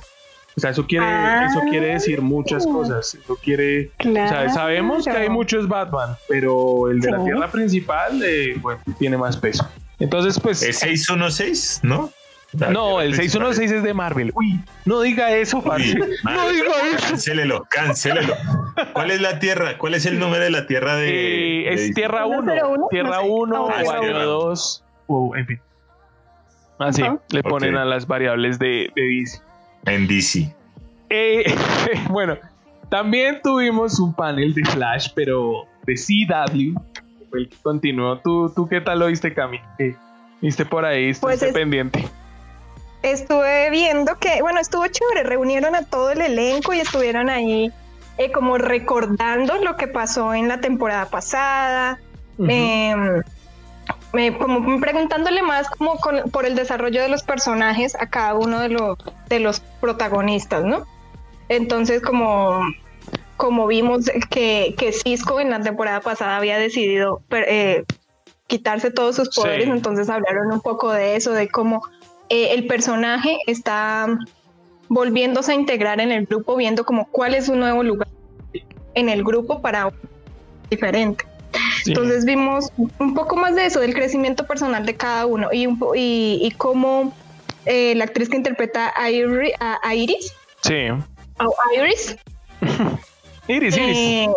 [0.55, 1.47] O sea, eso quiere, Ah.
[1.51, 3.15] eso quiere decir muchas cosas.
[3.15, 3.91] Eso quiere.
[4.01, 4.51] O sea, Claro.
[4.53, 7.25] sabemos que hay muchos Batman, pero el de la.
[7.25, 9.67] Tierra principal, eh, bueno, tiene más peso.
[9.99, 10.62] Entonces, pues.
[10.62, 12.11] Es 616, ¿no?
[12.71, 14.31] No, el principal 616 es de Marvel.
[14.35, 15.95] Uy, no diga eso, parce.
[16.01, 17.07] Uy, No diga eso.
[17.09, 18.35] Cancélelo, cancélelo.
[18.93, 19.79] ¿Cuál es la tierra?
[19.79, 21.09] ¿Cuál es el número de la tierra de.?
[21.09, 23.29] Eh, de- es Tierra 1, 101, Tierra no sé.
[23.29, 24.25] 1, Ah, Tierra Año uno.
[24.27, 25.61] 2, o en fin.
[26.79, 27.19] Así, Ajá.
[27.31, 27.81] le ponen Ok.
[27.81, 29.41] a las variables de, de DC.
[29.87, 30.55] En DC.
[31.11, 31.45] Eh,
[32.11, 32.37] bueno,
[32.91, 36.79] también tuvimos un panel de Flash, pero de CW.
[37.35, 38.19] el que continuó.
[38.19, 39.59] ¿Tú, ¿Tú qué tal lo viste, Cami?
[39.79, 39.95] ¿Qué
[40.41, 41.05] ¿Viste por ahí?
[41.15, 42.05] Pues ¿Estuviste es- pendiente?
[43.03, 47.73] Estuve viendo que, bueno, estuvo chévere, reunieron a todo el elenco y estuvieron ahí
[48.19, 51.99] eh, como recordando lo que pasó en la temporada pasada,
[54.12, 58.61] me- como preguntándole más como con- por el desarrollo de los personajes a cada uno
[58.61, 60.85] de los, de los protagonistas, ¿no?
[61.49, 62.61] Entonces, como,
[63.37, 67.85] como vimos que, que Cisco en la temporada pasada había decidido eh,
[68.47, 69.71] quitarse todos sus poderes, Sí.
[69.71, 71.83] entonces hablaron un poco de eso, de cómo
[72.29, 74.07] eh, el personaje está
[74.89, 78.09] volviéndose a integrar en el grupo, viendo como cuál es su nuevo lugar
[78.95, 79.95] en el grupo para un
[80.71, 81.25] diferente.
[81.85, 81.91] Sí.
[81.91, 85.79] Entonces vimos un poco más de eso, del crecimiento personal de cada uno y, un
[85.79, 87.13] po- y, y cómo
[87.67, 90.33] eh, la actriz que interpreta a, Iri- a- a Iris,
[90.63, 90.75] Sí.
[91.77, 92.17] Iris,
[93.49, 93.97] Iris, Iris.
[93.99, 94.29] eh,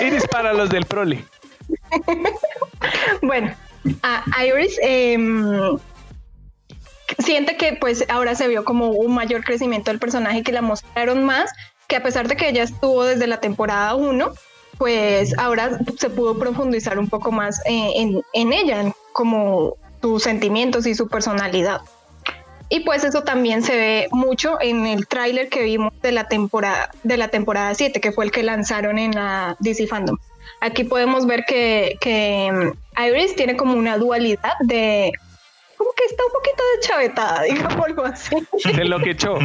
[0.00, 1.24] Iris para los del prole.
[3.22, 3.54] bueno,
[4.02, 5.78] a Iris em,
[7.26, 11.24] siente que pues ahora se vio como un mayor crecimiento del personaje que la mostraron
[11.24, 11.50] más,
[11.88, 14.32] que a pesar de que ella estuvo desde la temporada 1,
[14.78, 20.22] pues ahora se pudo profundizar un poco más eh, en, en ella, en como sus
[20.22, 21.80] sentimientos y su personalidad.
[22.68, 26.90] Y pues eso también se ve mucho en el tráiler que vimos de la temporada
[27.04, 30.16] de la temporada 7, que fue el que lanzaron en la DC Fandom.
[30.60, 35.12] Aquí podemos ver que, que mm, Iris tiene como una dualidad de
[35.76, 38.36] como que está un poquito de chavetada, digamos algo así.
[39.02, 39.38] Que echó.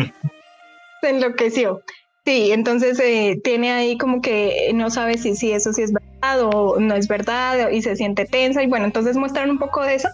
[1.02, 1.82] Se enloqueció.
[2.26, 6.42] Sí, entonces eh, tiene ahí como que no sabe si, si eso sí es verdad
[6.44, 9.96] o no es verdad y se siente tensa y bueno, entonces muestran un poco de
[9.96, 10.08] eso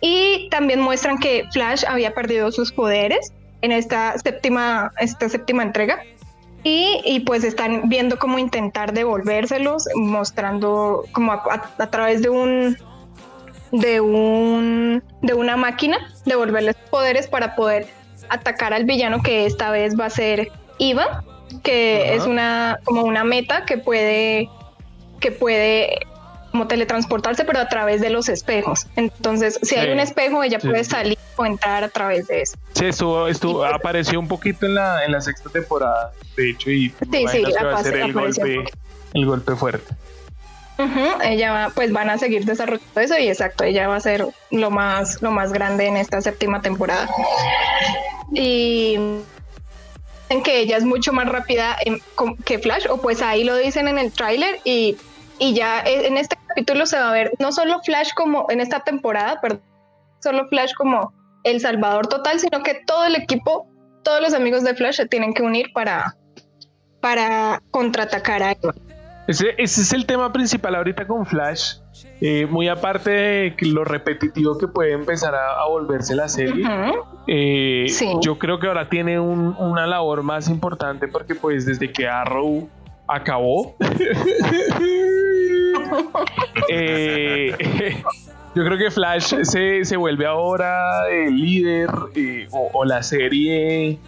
[0.00, 6.02] y también muestran que Flash había perdido sus poderes en esta séptima, esta séptima entrega
[6.64, 12.30] y, y pues están viendo cómo intentar devolvérselos, mostrando como a, a- a través de
[12.30, 12.78] un
[13.72, 17.86] de un de una máquina devolverles poderes para poder
[18.28, 21.24] atacar al villano que esta vez va a ser Iva,
[21.62, 22.14] que Ajá.
[22.14, 24.48] es una como una meta que puede
[25.20, 26.00] que puede
[26.50, 28.86] como teletransportarse pero a través de los espejos.
[28.96, 32.56] Entonces, si hay un espejo, ella Sí, puede salir o entrar a través de eso.
[32.72, 36.92] Sí, estuvo, estuvo, apareció un poquito en la, en la sexta temporada, de hecho, y
[37.08, 38.64] me Sí, sí, imagino que va a ser el golpe,
[39.14, 39.94] el golpe fuerte.
[41.22, 44.70] Ella va, pues van a seguir desarrollando eso y exacto, ella va a ser lo
[44.70, 47.08] más, lo más grande en esta séptima temporada.
[48.32, 48.94] Y
[50.28, 51.76] en que ella es mucho más rápida
[52.44, 54.96] que Flash, o pues ahí lo dicen en el tráiler y,
[55.38, 58.60] y ya e- en este capítulo se va a ver no solo Flash como en
[58.60, 59.62] esta temporada, perdón,
[60.22, 61.12] solo Flash como
[61.42, 63.66] el salvador total, sino que todo el equipo,
[64.04, 66.16] todos los amigos de Flash se tienen que unir para,
[67.00, 68.74] para contraatacar a Eva.
[69.30, 71.74] Ese, ese es el tema principal ahorita con Flash.
[72.20, 76.64] eh, muy aparte de lo repetitivo que puede empezar a, a volverse la serie.
[77.26, 78.10] Eh, Sí.
[78.22, 82.68] Yo creo que ahora tiene un- una labor más importante porque pues desde que Arrow
[83.06, 83.76] acabó,
[86.68, 87.54] eh,
[88.54, 93.98] yo creo que Flash se, se vuelve ahora el líder eh, o, o la serie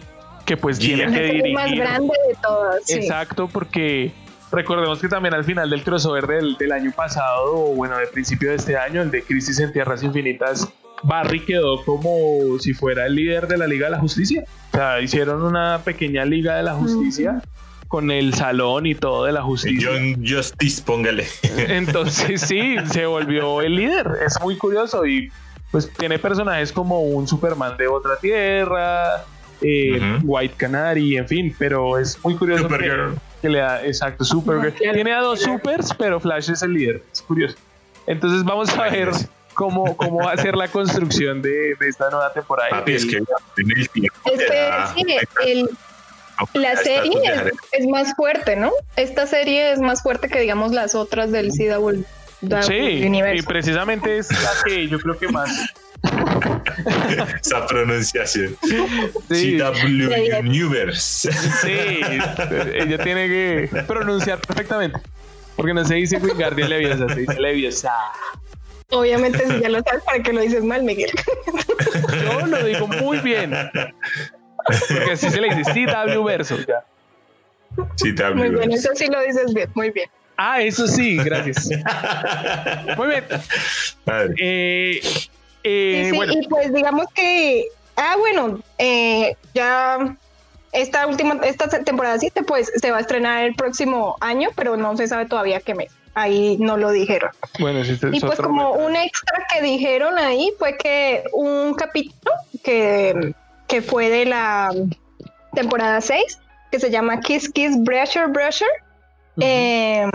[0.45, 1.53] que pues tiene que el dirigir.
[1.53, 2.81] más grande de todas.
[2.85, 2.93] sí.
[2.95, 4.11] Exacto, porque
[4.53, 8.51] recordemos que también al final del crossover del, del año pasado, o bueno, de principio
[8.51, 10.71] de este año, el de Crisis en Tierras Infinitas,
[11.03, 14.45] Barry quedó como si fuera el líder de la Liga de la Justicia.
[14.71, 17.41] O sea, hicieron una pequeña Liga de la Justicia
[17.93, 19.87] con el salón y todo de la justicia.
[19.91, 21.27] John Justice, póngale.
[21.67, 24.07] Entonces sí, se volvió el líder.
[24.25, 25.31] Es muy curioso y
[25.69, 29.23] pues tiene personajes como un Superman de otra tierra,
[29.61, 30.19] eh.
[30.23, 33.13] White Canary, en fin, pero es muy curioso Supergirl.
[33.13, 34.73] que le da, exacto, Supergirl.
[34.93, 37.03] Tiene a dos supers, pero Flash es el líder.
[37.11, 37.55] Es curioso.
[38.07, 39.09] Entonces vamos a ver,
[39.53, 42.69] cómo, cómo va a ser la construcción de, de esta nueva temporada.
[42.69, 45.05] Papi, es que en el tiempo te da- sí,
[45.45, 45.69] el-
[46.55, 48.71] la serie es, es más fuerte, ¿no?
[48.95, 52.03] Esta serie es más fuerte que, digamos, las otras del CW
[52.63, 52.73] Sí,
[53.35, 55.49] y precisamente es la que yo creo que más.
[57.41, 58.57] Esa pronunciación.
[59.29, 61.31] Sí, CW Universe.
[61.31, 62.01] sí,
[62.73, 64.99] ella tiene que pronunciar perfectamente.
[65.55, 67.93] Porque no se dice Wingardium Leviosa, se dice Leviosa.
[68.89, 71.11] Obviamente, si ya lo sabes, ¿para qué lo dices mal, Miguel?
[72.23, 73.51] Yo lo digo muy bien.
[73.71, 76.57] Porque así se le dice CW verso.
[76.67, 76.83] ya.
[77.75, 80.09] CW Muy bien, eso sí lo dices bien, muy bien.
[80.37, 81.69] Ah, eso sí, gracias.
[82.97, 83.23] Muy bien.
[84.37, 85.01] Eh,
[85.63, 90.17] eh, Sí, sí, bueno, y pues digamos que, ah, bueno, eh, ya
[90.73, 94.97] esta última, esta temporada 7, pues se va a estrenar el próximo año, pero no
[94.97, 95.91] se sabe todavía qué mes.
[96.15, 97.31] Ahí no lo dijeron.
[97.59, 103.33] bueno, es Y pues como un extra que dijeron ahí fue que un capítulo que,
[103.67, 104.71] que fue de la
[105.53, 106.39] temporada 6,
[106.71, 108.67] que se llama Kiss Kiss Brusher Brusher,
[109.39, 110.05] eh,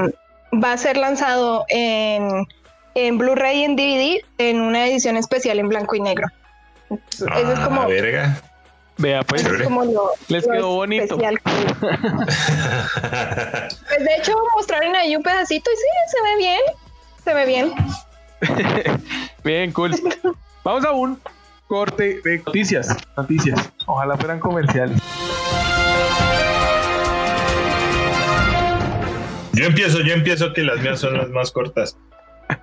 [0.53, 2.47] va a ser lanzado en,
[2.95, 6.27] en Blu-ray y en DVD en una edición especial en blanco y negro.
[7.11, 8.41] Eso es Ah, como, verga.
[8.97, 9.45] Vea, pues.
[9.45, 11.19] eso es como lo, Les lo quedó bonito.
[11.29, 11.35] Pues
[14.05, 16.61] de hecho mostraron ahí un pedacito y sí, se ve bien,
[17.25, 17.73] se ve bien.
[19.45, 19.95] Bien, cool.
[20.65, 21.21] Vamos a un
[21.67, 22.97] corte de noticias.
[23.17, 23.71] Noticias.
[23.87, 25.01] Ojalá fueran comerciales.
[29.55, 31.97] Yo empiezo, yo empiezo que las mías son las más cortas.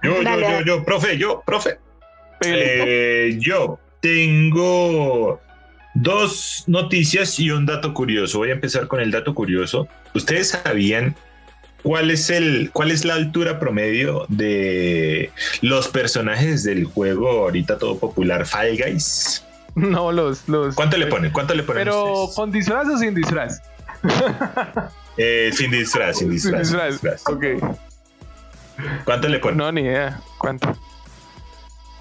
[0.03, 1.77] Yo, yo, Dale, yo, yo, profe, yo, profe.
[2.41, 5.39] Eh, yo tengo
[5.93, 8.39] dos noticias y un dato curioso.
[8.39, 9.87] Voy a empezar con el dato curioso.
[10.13, 11.15] ¿Ustedes sabían
[11.83, 17.97] cuál es el cuál es la altura promedio de los personajes del juego ahorita todo
[17.97, 19.45] popular Fall Guys?
[19.75, 20.47] No, los.
[20.47, 21.31] los ¿Cuánto le ponen?
[21.31, 22.35] ¿Cuánto le ponen Pero ustedes?
[22.35, 23.61] con disfraz o sin disfraz?
[25.17, 26.67] Eh, sin disfraz, sin disfraz.
[26.67, 27.23] Sin sin disfraz.
[27.23, 27.23] disfraz.
[29.05, 29.57] ¿Cuánto le ponen?
[29.57, 30.21] No, ni idea.
[30.37, 30.75] ¿Cuánto?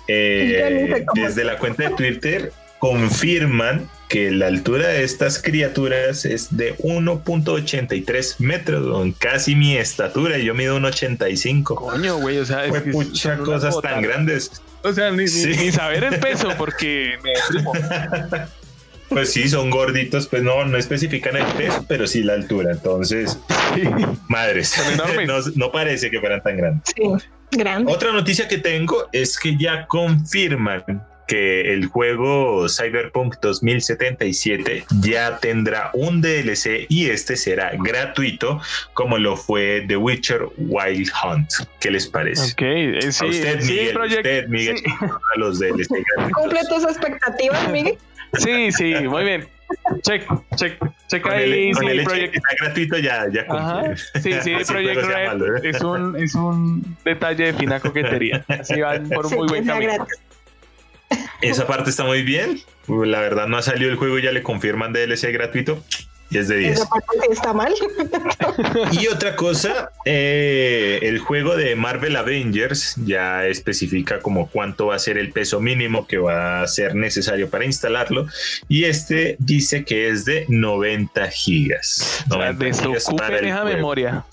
[0.06, 6.76] Eh, desde la cuenta de Twitter confirman que la altura de estas criaturas es de
[6.78, 11.62] 1.83 metros, don, casi mi estatura, y yo mido 1.85.
[11.74, 12.38] Coño, güey.
[12.38, 13.92] O sea, es Fue que pucha cosas botas.
[13.94, 14.62] tan grandes.
[14.82, 15.56] O sea, ni, ni- Sí.
[15.58, 17.72] ni saber el peso porque me deprimo.
[19.08, 22.72] Pues sí, son gorditos, pues no, no especifican el peso, pero sí la altura.
[22.72, 23.38] Entonces,
[23.74, 23.82] Sí.
[24.28, 24.74] madres,
[25.26, 26.84] no, no parece que fueran tan grandes.
[26.96, 27.02] Sí,
[27.52, 27.92] grande.
[27.92, 30.84] Otra noticia que tengo es que ya confirman
[31.26, 38.60] que el juego Cyberpunk 2077 ya tendrá un DLC y este será gratuito
[38.92, 41.48] como lo fue The Witcher Wild Hunt.
[41.80, 42.52] ¿Qué les parece?
[42.52, 42.62] Ok.
[42.62, 44.84] eh, sí, A usted, sí, Miguel, Project- usted, Miguel, sí.
[45.34, 46.42] a los DLC gratuitos.
[46.42, 47.96] Cumple tus expectativas, Miguel.
[48.38, 49.48] Sí, sí, muy bien.
[50.02, 51.68] Check, check, check Con ahí.
[51.70, 52.36] el, con sí, el Project.
[52.36, 53.82] está gratuito ya, ya Ajá.
[54.22, 55.60] Sí, sí, Project Red malo, ¿eh?
[55.64, 58.44] es un, es un detalle de fina coquetería.
[58.48, 59.94] Así van por un muy buen camino.
[59.94, 60.18] gratis.
[61.40, 62.60] Esa parte está muy bien.
[62.88, 65.82] La verdad no ha salido el juego y ya le confirman DLC gratuito.
[66.30, 66.72] Y es de 10.
[66.80, 67.72] Esa parte sí está mal.
[68.92, 74.98] Y otra cosa, eh, el juego de Marvel Avengers ya especifica como cuánto va a
[74.98, 78.26] ser el peso mínimo que va a ser necesario para instalarlo.
[78.68, 82.24] Y este dice que es de 90 gigas.
[82.30, 83.76] O sea, 90 gigas para desocupen el esa juego.
[83.76, 84.24] memoria.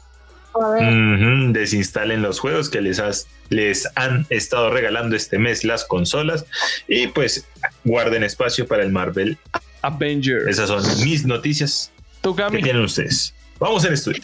[0.54, 5.64] A ver, Ujú, desinstalen los juegos que les, has- les han estado regalando este mes
[5.64, 6.46] las consolas
[6.90, 7.48] y pues
[7.86, 9.38] guarden espacio para el Marvel.
[9.82, 10.48] Avengers.
[10.48, 11.92] Esas son mis noticias
[12.22, 12.62] ¿Tú, que Cami?
[12.62, 13.34] tienen ustedes.
[13.60, 14.22] Vamos en estudio.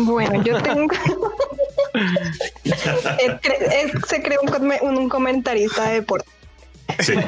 [0.00, 0.94] Bueno, yo tengo.
[4.08, 6.28] Se creó un, un- un comentarista de deporte.
[7.00, 7.14] Sí.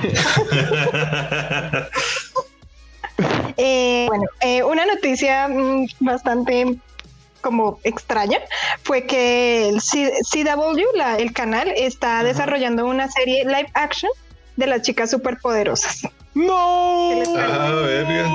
[3.56, 6.76] Eh, bueno, eh, una noticia mm, bastante
[7.40, 8.38] como extraña
[8.82, 14.10] fue que el C- CW, la- el canal, está desarrollando una serie live action
[14.56, 16.02] de las chicas superpoderosas.
[16.34, 17.22] ¡No!
[17.38, 18.30] Ah, verga.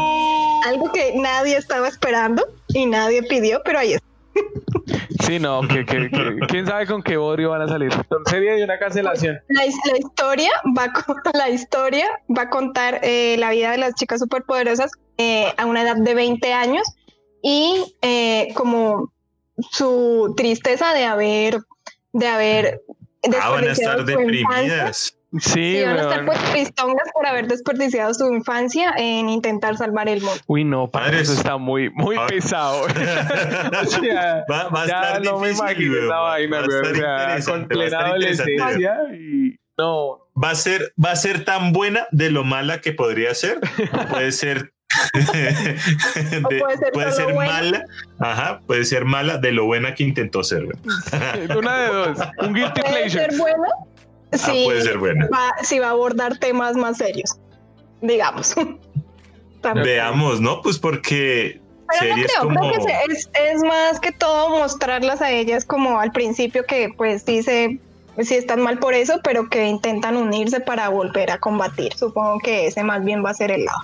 [0.65, 4.07] Algo que nadie estaba esperando y nadie pidió, pero ahí está.
[5.25, 7.91] Sí, no, que, que- que- quién sabe con qué bodrio van a salir.
[8.29, 9.39] Serie de una cancelación.
[9.49, 10.93] La, his- la historia va a,
[11.37, 15.81] la historia va a contar eh, la vida de las chicas superpoderosas eh, a una
[15.81, 16.87] edad de 20 años
[17.41, 19.11] y eh, como
[19.71, 21.59] su tristeza de haber
[22.13, 22.81] de haber
[23.41, 25.16] Ah, van a estar deprimidas.
[25.39, 30.07] Sí, Sí, van a estar pues tristongas por haber desperdiciado su infancia en intentar salvar
[30.09, 30.39] el mundo.
[30.47, 31.23] Uy, no, para Padres.
[31.29, 32.25] eso está muy, muy Ah.
[32.27, 32.81] pesado.
[33.81, 36.05] o sea, Va, va a ya estar no me difícil, imagino weón.
[36.05, 36.59] esa Va a vaina.
[36.59, 40.19] O sea, interesante, con plena adolescencia y No.
[40.41, 43.59] Va a ser, va a ser tan buena de lo mala que podría ser.
[44.09, 44.71] Puede ser.
[45.13, 47.83] de- puede ser puede ser mala,
[48.19, 50.65] ajá, puede ser mala de lo buena que intentó ser.
[50.65, 50.77] güey.
[51.57, 52.17] Una de dos.
[52.39, 53.25] Un guilty Puede pleasure.
[53.31, 53.67] ser buena.
[54.31, 55.27] Ah, Sí, puede ser buena.
[55.33, 57.37] va, sí va a abordar temas más serios,
[58.01, 58.53] digamos.
[59.83, 60.61] Veamos, ¿no?
[60.61, 64.49] Pues porque Pero no series creo, como creo que se- es, es más que todo
[64.49, 67.79] mostrarlas a ellas como al principio que pues se
[68.23, 71.93] sí están mal por eso, pero que intentan unirse para volver a combatir.
[71.93, 73.79] Supongo que ese más bien va a ser el lado.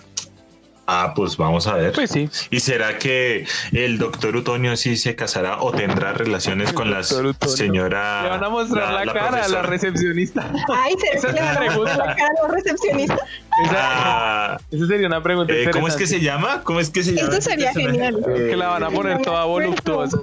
[0.86, 1.94] Ah, pues vamos a ver.
[1.94, 2.30] Pues sí.
[2.50, 8.24] ¿Y será que el doctor Utonio sí se casará o tendrá relaciones con la señora?
[8.24, 10.52] Le van a mostrar la, cara a la recepcionista.
[10.74, 13.20] Ay, ¿será Esa que es le la van a mostrar la cara a los recepcionistas?
[13.64, 16.64] Esa, Ah, esa sería una pregunta eh, ¿Cómo es que se llama?
[16.64, 17.30] ¿Cómo es que se llama?
[17.30, 18.18] Esto sería genial.
[18.28, 20.18] Eh, Que la van a poner toda voluptuosa.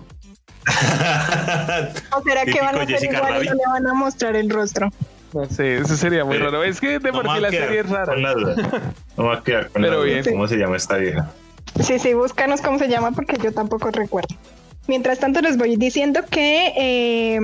[2.13, 4.91] ¿O será que van a ser igual y no le van a mostrar el rostro?
[5.33, 6.62] No sé, eso sería muy Eh, raro.
[6.64, 8.12] Es que de no por sí la quedar serie es rara.
[8.12, 8.93] Con la duda.
[9.16, 10.07] No va a quedar con Pero la duda.
[10.07, 10.24] bien.
[10.24, 11.31] ¿Cómo se llama esta vieja?
[11.83, 14.35] Sí, sí, búscanos cómo se llama porque yo tampoco recuerdo.
[14.89, 17.39] Mientras tanto, les voy diciendo que eh,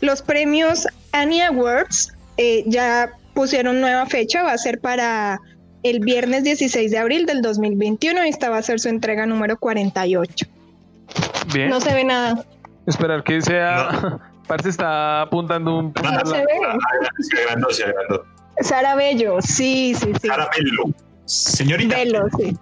[0.00, 5.38] los premios Annie Awards eh, ya pusieron nueva fecha, va a ser para
[5.82, 9.58] el viernes 16 de abril del 2021 y esta va a ser su entrega número
[9.58, 10.46] 48.
[11.52, 11.68] Bien.
[11.68, 12.44] No se ve nada.
[12.86, 14.18] Esperar que sea.
[14.50, 15.92] Parce está apuntando un.
[16.02, 16.44] No, No se ve.
[17.20, 18.24] Se agrandó, se agrandó.
[18.62, 20.26] Sara Bello, sí, sí, sí.
[20.26, 20.92] Sara Bello.
[21.24, 21.96] Señorita.
[21.96, 22.56] Velo, sí.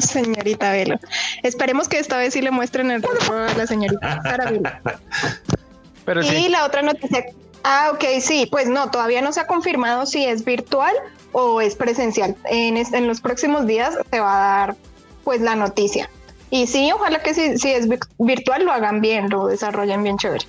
[0.00, 0.98] Señorita Velo.
[1.42, 4.70] Esperemos que esta vez sí le muestren el rostro a la señorita Sara Velo.
[6.04, 6.48] Pero Y sí.
[6.50, 7.24] la otra noticia.
[7.64, 10.92] Ah, ok, sí, pues no, todavía no se ha confirmado si es virtual
[11.32, 12.36] o es presencial.
[12.50, 14.76] En, es- en los próximos días se va a dar
[15.24, 16.10] pues la noticia.
[16.50, 20.18] Y sí, ojalá que si, si es vi- virtual lo hagan bien, lo desarrollen bien
[20.18, 20.44] chévere.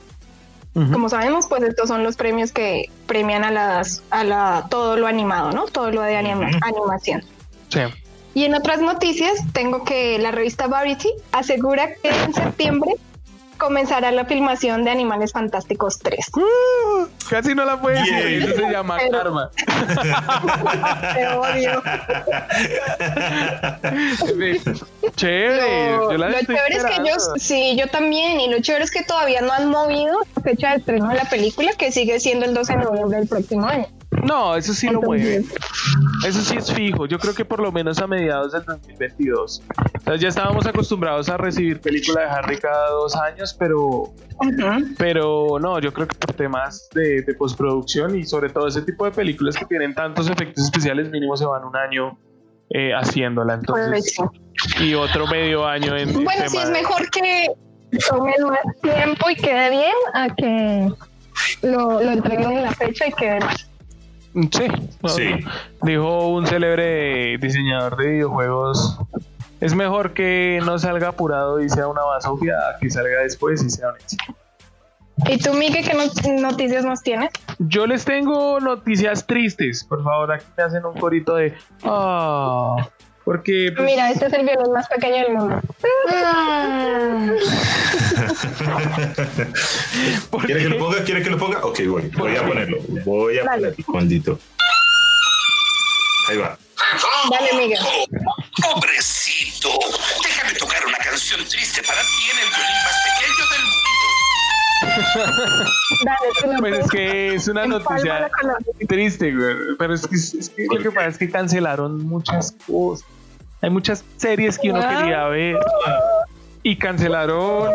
[0.73, 5.05] Como sabemos, pues estos son los premios que premian a las a la todo lo
[5.07, 5.65] animado, ¿no?
[5.65, 7.23] Todo lo de anima- animación.
[7.67, 7.81] Sí.
[8.33, 12.93] Y en otras noticias, tengo que la revista Variety asegura que en septiembre
[13.61, 16.17] comenzará la filmación de Animales Fantásticos 3.
[17.29, 18.15] Casi no la puedes Bien.
[18.17, 18.43] decir.
[18.49, 19.51] Eso se llama Pero- karma.
[21.13, 21.83] Te odio.
[25.15, 25.91] Chévere.
[25.91, 29.03] Lo, yo lo chévere es que ellos, sí, yo también, y lo chévere es que
[29.03, 32.55] todavía no han movido la fecha de estreno de la película, que sigue siendo el
[32.55, 33.85] 12 de noviembre del próximo año.
[34.11, 35.43] No, eso sí lo mueve.
[36.27, 37.05] Eso sí es fijo.
[37.05, 39.63] Yo creo que por lo menos a mediados del 2022.
[39.63, 44.13] O sea, ya estábamos acostumbrados a recibir película de Harry cada dos años, pero,
[44.97, 49.05] pero no, yo creo que por temas de, de postproducción y sobre todo ese tipo
[49.05, 52.17] de películas que tienen tantos efectos especiales, mínimo se van un año
[52.69, 53.55] eh, haciéndola.
[53.55, 54.15] Entonces,
[54.79, 56.09] y otro medio año en.
[56.09, 57.47] en Bueno, sí es mejor que
[58.09, 60.89] tomen más tiempo y quede bien a que
[61.63, 63.39] lo, lo entreguen en la fecha y quede.
[64.33, 64.67] Sí,
[65.01, 65.29] no, Sí.
[65.81, 68.97] dijo un célebre diseñador de videojuegos.
[69.59, 73.89] Es mejor que no salga apurado y sea una basofia que salga después y sea
[73.89, 74.23] un éxito.
[75.29, 77.29] ¿Y tú, Miguel, qué no- noticias nos tienes?
[77.59, 79.83] Yo les tengo noticias tristes.
[79.83, 81.53] Por favor, aquí me hacen un corito de.
[81.83, 82.75] Ah.
[83.25, 83.71] Porque.
[83.75, 85.61] pues, Mira, este es el violín más pequeño del mundo.
[90.29, 91.03] ¿por ¿Quiere que lo ponga?
[91.03, 91.63] ¿Quiere que lo ponga?
[91.65, 92.09] Ok, voy.
[92.15, 92.77] Voy a ponerlo.
[93.05, 93.71] Voy a Dale.
[93.71, 93.93] ponerlo.
[93.93, 94.39] Maldito.
[96.29, 96.57] Ahí va.
[97.31, 97.79] Dale, Miguel.
[98.61, 99.69] Pobrecito,
[100.23, 103.80] déjame tocar una canción triste para ti en el violín más pequeño del mundo.
[106.05, 108.29] Dale, Pues es que es una noticia
[108.87, 109.55] triste, güey.
[109.77, 113.05] Pero es que, es que lo que pasa es que cancelaron muchas cosas.
[113.61, 114.97] Hay muchas series que uno Ah.
[115.01, 115.57] quería ver
[116.63, 117.69] y cancelaron.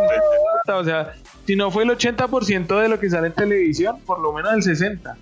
[0.69, 1.15] O sea,
[1.47, 4.63] si no fue el 80% de lo que sale en televisión, por lo menos el
[4.63, 5.17] 60%.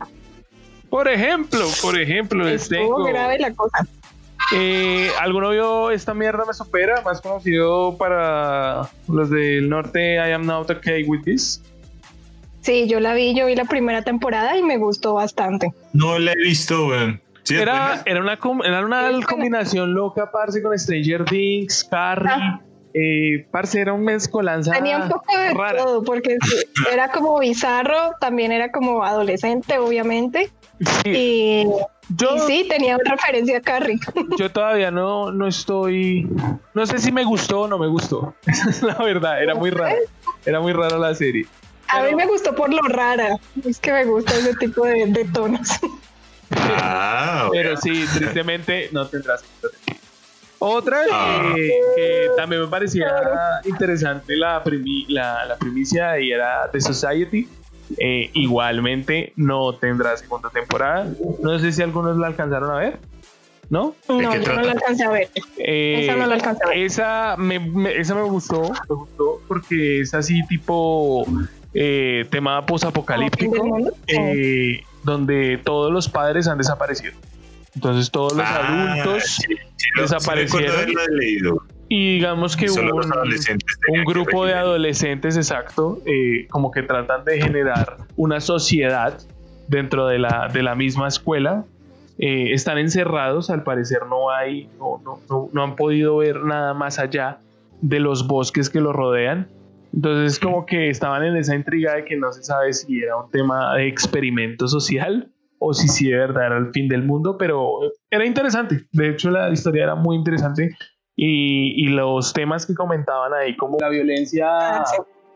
[0.88, 3.02] Por ejemplo, por ejemplo, les tengo.
[3.04, 3.86] grave la cosa.
[4.54, 7.00] Eh, ¿Alguno vio esta mierda me supera?
[7.02, 11.60] Más conocido para los del norte, I am not okay with this.
[12.64, 15.72] Sí, yo la vi, yo vi la primera temporada y me gustó bastante.
[15.92, 17.20] No la he visto, weón.
[17.42, 21.84] ¿Sí es Era, era una, com- era una Sí, combinación loca, parce, con Stranger Things,
[21.84, 22.30] Carrie.
[22.32, 22.60] Ah.
[22.94, 25.82] Eh, parce, era un mezcolanza Tenía un poco de rara.
[25.84, 26.56] todo, porque sí,
[26.92, 30.50] era como bizarro, también era como adolescente, obviamente.
[31.02, 31.64] Sí, Y,
[32.16, 33.98] yo, y sí, tenía una referencia a Carrie.
[34.38, 36.26] yo todavía no, no estoy.
[36.72, 38.34] No sé si me gustó o no me gustó.
[38.46, 39.96] Esa es la verdad, era muy rara.
[40.46, 41.46] Era muy rara la serie.
[41.88, 43.36] A Pero- mí me gustó por lo rara.
[43.64, 45.68] Es que me gusta ese tipo de, de tonos.
[46.56, 49.44] Ah, Pero sí, tristemente no tendrás.
[50.58, 51.52] Otra Ah.
[51.54, 53.06] que, que también me parecía
[53.64, 57.48] interesante la, primi- la, la primicia y era The Society.
[57.98, 61.06] Eh, igualmente no tendrá segunda temporada.
[61.42, 62.98] No sé si algunos la alcanzaron a ver.
[63.70, 63.94] ¿No?
[64.08, 65.28] No, yo no la alcancé a ver.
[65.58, 66.78] Eh, Esa no la alcancé a ver.
[66.78, 71.26] esa me, me- esa me gustó, me gustó porque es así tipo
[71.74, 73.92] eh, tema ¿Fin del posapocalíptico, mundo?
[74.06, 77.12] eh, donde todos los padres han desaparecido.
[77.74, 79.42] Entonces todos los Ah, adultos sí,
[79.76, 80.86] sí, lo- desaparecieron.
[80.88, 81.56] sí leído.
[81.88, 82.94] y digamos que Solo
[83.88, 89.18] un, grupo de adolescentes, exacto, eh, como que tratan de generar una sociedad
[89.68, 91.64] dentro de la, de la misma escuela.
[92.18, 96.72] Eh, están encerrados, al parecer no hay, no, no, no, no han podido ver nada
[96.72, 97.38] más allá
[97.82, 99.48] de los bosques que los rodean.
[99.94, 103.30] Entonces como que estaban en esa intriga de que no se sabe si era un
[103.30, 107.78] tema de experimento social o si sí de verdad era el fin del mundo, pero
[108.10, 108.86] era interesante.
[108.92, 110.76] De hecho la historia era muy interesante
[111.16, 114.84] y, y los temas que comentaban ahí, como la violencia Ah,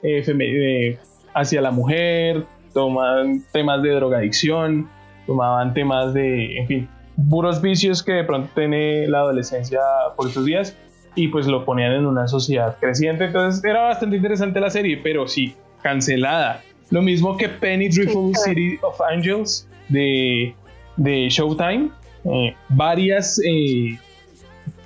[0.03, 0.99] eh, eh,
[1.35, 2.45] hacia la mujer,
[2.75, 4.89] tomaban temas de drogadicción,
[5.27, 6.89] tomaban temas de, en fin,
[7.31, 9.81] puros vicios que de pronto tiene la adolescencia
[10.17, 10.77] por estos días
[11.15, 13.25] y pues lo ponían en una sociedad creciente.
[13.25, 16.63] Entonces era bastante interesante la serie, pero sí, cancelada.
[16.91, 20.55] Lo mismo que Penny Dreadful Sí, City of Angels de,
[20.97, 21.91] de Showtime.
[22.25, 23.99] Eh, varias, eh,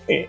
[0.08, 0.28] eh,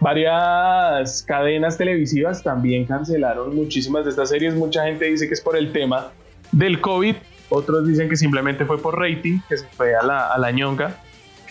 [0.00, 4.54] varias cadenas televisivas también cancelaron muchísimas de estas series.
[4.54, 6.10] Mucha gente dice que es por el tema
[6.52, 7.16] del COVID.
[7.50, 10.96] Otros dicen que simplemente fue por rating, que se fue a la, a la ñonga.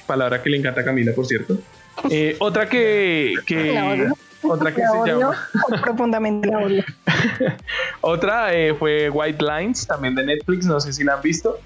[0.06, 1.58] Palabra que le encanta a Camila, por cierto.
[2.10, 4.10] Eh, otra que, que-
[4.44, 5.48] otra que La se odio, llama
[5.82, 6.84] profundamente la odio.
[8.02, 11.60] otra eh, fue White Lines, también de Netflix, no sé si la han visto.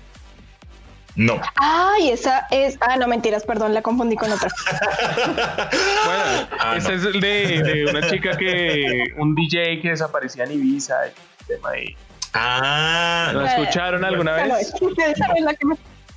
[1.15, 1.41] No.
[1.57, 2.77] Ay, esa es.
[2.79, 4.49] Ah, no, mentiras, perdón, la confundí con otra.
[6.05, 10.53] Bueno, Ah, esa es el de, de una chica que, un DJ que desaparecía en
[10.53, 10.95] Ibiza.
[11.07, 11.95] y tema ahí.
[12.33, 14.47] Ah, ¿Lo escucharon alguna vez?
[14.47, 15.75] no es la que me-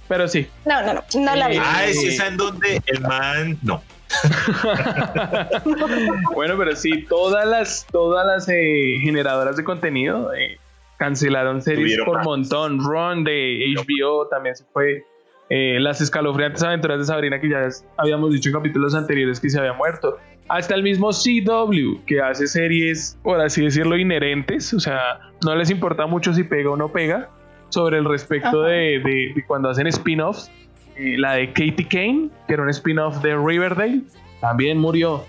[0.09, 0.49] Pero sí.
[0.65, 1.57] No, no, no, no la vi.
[1.57, 3.59] Eh, ah, es esa en donde el man.
[3.63, 3.83] No.
[6.35, 10.59] Bueno, pero sí, todas las, todas las eh, generadoras de contenido eh,
[10.99, 12.27] cancelaron series Tuvieron por más.
[12.27, 12.85] montón.
[12.85, 15.05] Ron de HBO también se fue.
[15.51, 19.59] Eh, las escalofriantes aventuras de Sabrina, que ya habíamos dicho en capítulos anteriores que se
[19.59, 20.17] había muerto.
[20.49, 24.73] Hasta el mismo CW, que hace series, por así decirlo, inherentes.
[24.75, 27.29] O sea, no les importa mucho si pega o no pega.
[27.71, 28.69] Sobre el respecto Ajá.
[28.69, 30.51] de, de- de cuando hacen spin-offs.
[30.97, 34.03] Eh, la de Katie Kane, que era un spin-off de Riverdale,
[34.41, 35.25] también murió.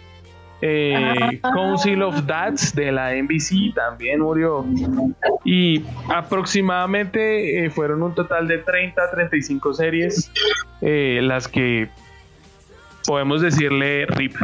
[0.62, 1.52] Eh, Ah.
[1.54, 4.66] Council of Dads de la NBC también murió.
[5.44, 10.32] Y aproximadamente eh, fueron un total de 30 a 35 series
[10.82, 11.90] eh, las que
[13.06, 14.36] podemos decirle RIP.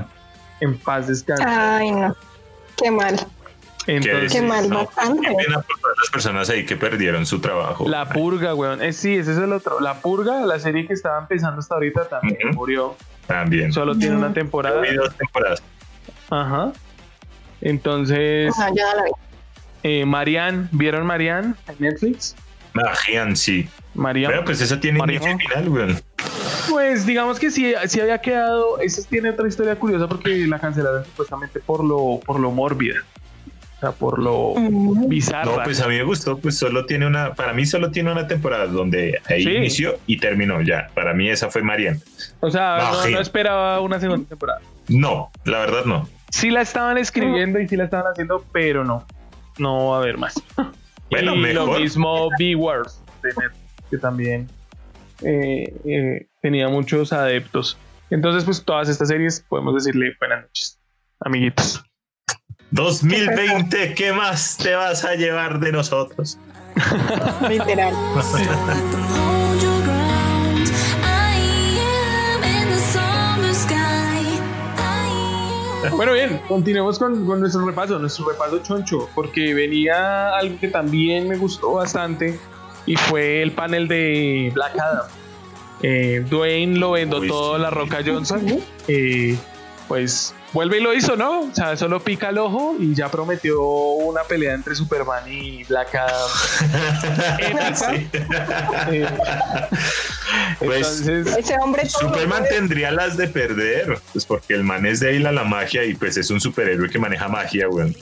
[0.60, 1.44] En paz descanse.
[1.48, 2.16] Ay, no.
[2.78, 3.16] Qué mal.
[3.88, 5.28] Entonces, Qué mal, No, bastante.
[5.28, 7.88] Qué pena por todas las personas ahí que perdieron su trabajo.
[7.88, 8.82] La Purga, weón.
[8.82, 9.80] Eh, sí, ese es el otro.
[9.80, 12.96] La Purga, la serie que estaba empezando hasta ahorita, también murió.
[13.28, 13.72] También.
[13.74, 14.82] Solo tiene una temporada.
[14.82, 15.64] vi dos temporadas.
[16.30, 16.72] Ajá.
[17.62, 19.12] Entonces, yo no la vi.
[19.84, 22.36] eh, Marianne, ¿vieron Marianne en Netflix?
[22.74, 23.68] Magian, sí.
[23.94, 24.34] Marianne.
[24.34, 26.02] Pero pues esa tiene y final, weón.
[26.70, 28.80] Pues digamos que sí, sí había quedado.
[28.80, 33.04] Esa tiene otra historia curiosa porque la cancelaron supuestamente por lo, por lo mórbida.
[33.82, 34.54] O sea, por lo
[35.08, 35.44] bizarra.
[35.58, 38.28] No, pues a mí me gustó, pues solo tiene una, para mí solo tiene una
[38.28, 39.50] temporada donde ahí Sí.
[39.56, 40.90] inició y terminó ya.
[40.94, 42.00] Para mí esa fue Marian.
[42.42, 44.62] o sea, no, esperaba una segunda temporada.
[44.88, 46.08] No, la verdad no.
[46.30, 49.04] Sí la estaban escribiendo y sí la estaban haciendo, pero no.
[49.58, 50.36] No va a haber más.
[51.10, 51.74] Bueno, y mejor.
[51.74, 53.02] lo mismo B-Wars
[53.90, 54.48] que también
[55.24, 57.78] eh, eh, tenía muchos adeptos.
[58.10, 60.80] Entonces, pues todas estas series podemos decirle buenas noches,
[61.20, 61.84] amiguitos.
[62.72, 66.38] 2020, ¿qué más te vas a llevar de nosotros?
[67.50, 67.94] Literal.
[75.96, 81.28] Bueno, bien, continuemos con, con nuestro repaso, nuestro repaso choncho, porque venía algo que también
[81.28, 82.40] me gustó bastante
[82.86, 85.06] y fue el panel de Black Adam.
[85.84, 87.62] Eh, Dwayne lo vendó Uy, todo sí.
[87.62, 88.46] la Roca Johnson.
[88.88, 89.38] Eh,
[89.92, 91.42] pues vuelve y lo hizo, ¿no?
[91.42, 95.94] O sea, solo pica el ojo y ya prometió una pelea entre Superman y Black
[95.96, 96.30] Adam.
[97.40, 97.76] Épica.
[97.76, 98.08] Sí.
[98.90, 99.06] Eh,
[100.60, 105.28] Pues, entonces, Ese hombre Superman tendría las de perder, pues porque el man es débil
[105.28, 107.94] a la magia y pues es un superhéroe que maneja magia, weón.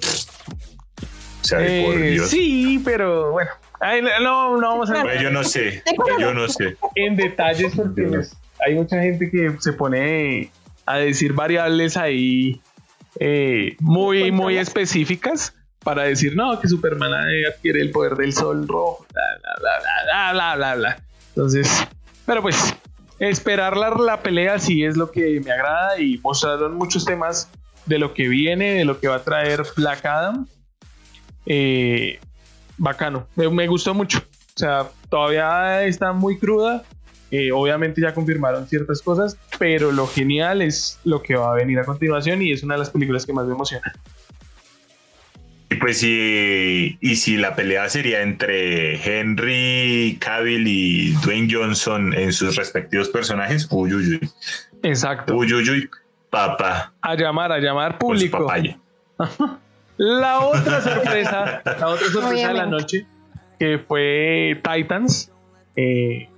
[1.41, 2.29] O sea, de por eh, Dios.
[2.29, 3.49] sí, pero bueno.
[3.79, 5.81] Ay, no, no vamos a Pues yo no sé,
[6.19, 6.77] yo no sé.
[6.93, 10.51] en detalles porque pues, hay mucha gente que se pone
[10.89, 12.61] a decir variables ahí
[13.19, 15.53] eh, muy, muy específicas.
[15.83, 17.11] para decir, no, que Superman
[17.47, 21.03] adquiere el poder del sol rojo, bla, bla, bla, bla, bla, bla, bla.
[21.29, 21.87] Entonces,
[22.25, 22.75] pero pues,
[23.19, 27.49] esperar la, la pelea sí es lo que me agrada y mostraron muchos temas
[27.85, 30.47] de lo que viene, de lo que va a traer Black Adam.
[31.45, 32.19] Eh,
[32.77, 34.19] bacano, me, me gustó mucho.
[34.19, 36.83] O sea, todavía está muy cruda.
[37.31, 41.79] Eh, obviamente ya confirmaron ciertas cosas, pero lo genial es lo que va a venir
[41.79, 43.93] a continuación y es una de las películas que más me emociona.
[45.71, 52.33] Y pues sí, y si la pelea sería entre Henry Cavill y Dwayne Johnson en
[52.33, 54.31] sus respectivos personajes, uy, uy, uy,
[54.81, 55.35] Exacto.
[55.35, 55.89] uy, uy, uy,
[56.31, 58.51] papá, A llamar, a llamar público.
[59.97, 63.05] La otra sorpresa, la otra sorpresa de la noche,
[63.59, 65.29] que fue Titans.
[65.75, 66.29] Eh,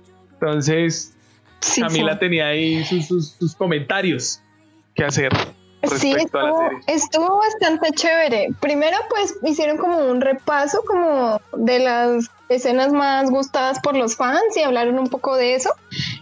[0.46, 1.12] entonces,
[1.60, 2.18] Sí, Camila sí.
[2.18, 4.40] tenía ahí sus, sus- sus comentarios
[4.96, 5.30] que hacer
[5.84, 6.78] Sí, respecto a la estuvo, serie.
[6.88, 8.48] estuvo bastante chévere.
[8.60, 14.56] Primero, pues hicieron como un repaso como de las escenas más gustadas por los fans
[14.56, 15.70] y hablaron un poco de eso.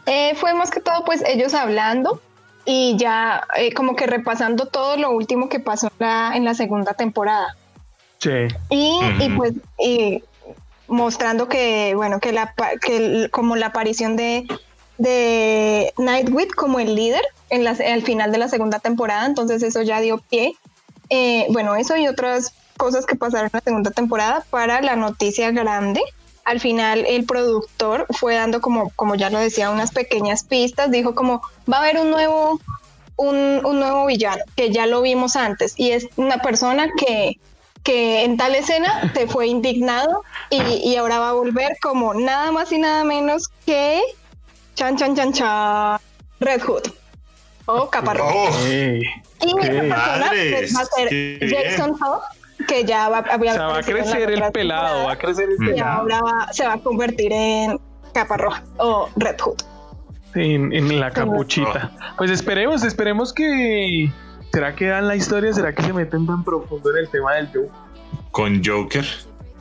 [0.07, 2.21] Eh, fue más que todo, pues ellos hablando
[2.67, 6.55] y ya eh, como que repasando todo lo último que pasó en la, en la
[6.55, 7.57] segunda temporada.
[8.19, 8.31] Sí.
[8.69, 10.23] Y, y, pues y
[10.91, 14.47] mostrando que, bueno, que, la, que como la aparición de,
[14.99, 19.81] de Nightwing como el líder en la, al final de la segunda temporada, entonces eso
[19.83, 20.55] ya dio pie.
[21.09, 25.51] eh, bueno, eso y otras cosas que pasaron en la segunda temporada para la noticia
[25.51, 26.01] grande.
[26.45, 31.15] Al final el productor fue dando como, como ya lo decía, unas pequeñas pistas, dijo
[31.15, 32.59] como va a haber un nuevo,
[33.17, 37.39] un, un nuevo villano, que ya lo vimos antes, y es una persona que,
[37.83, 42.53] que en tal escena se fue indignado y, y ahora va a volver como nada
[42.53, 44.01] más y nada menos que
[44.75, 45.99] chan chan chan chan
[46.41, 46.83] Red Hood
[47.67, 48.29] o Caparrón.
[48.35, 49.03] Oh, y
[49.61, 51.39] esa persona Madres, pues, va a ser.
[51.51, 52.21] Jason Todd,
[52.69, 55.59] que ya va, había O sea, va a crecer el pelado, va a crecer el
[55.59, 55.63] Mm.
[55.63, 56.01] y pelado.
[56.01, 57.81] ahora va- se va a convertir en
[58.13, 59.63] Capa Roja o Red Hood.
[60.35, 61.91] En, en la capuchita.
[62.19, 64.11] Pues esperemos, esperemos que.
[64.53, 65.53] ¿Será que dan la historia?
[65.53, 67.69] ¿Será que se meten tan profundo en el tema del Joe?
[68.33, 69.05] con Joker.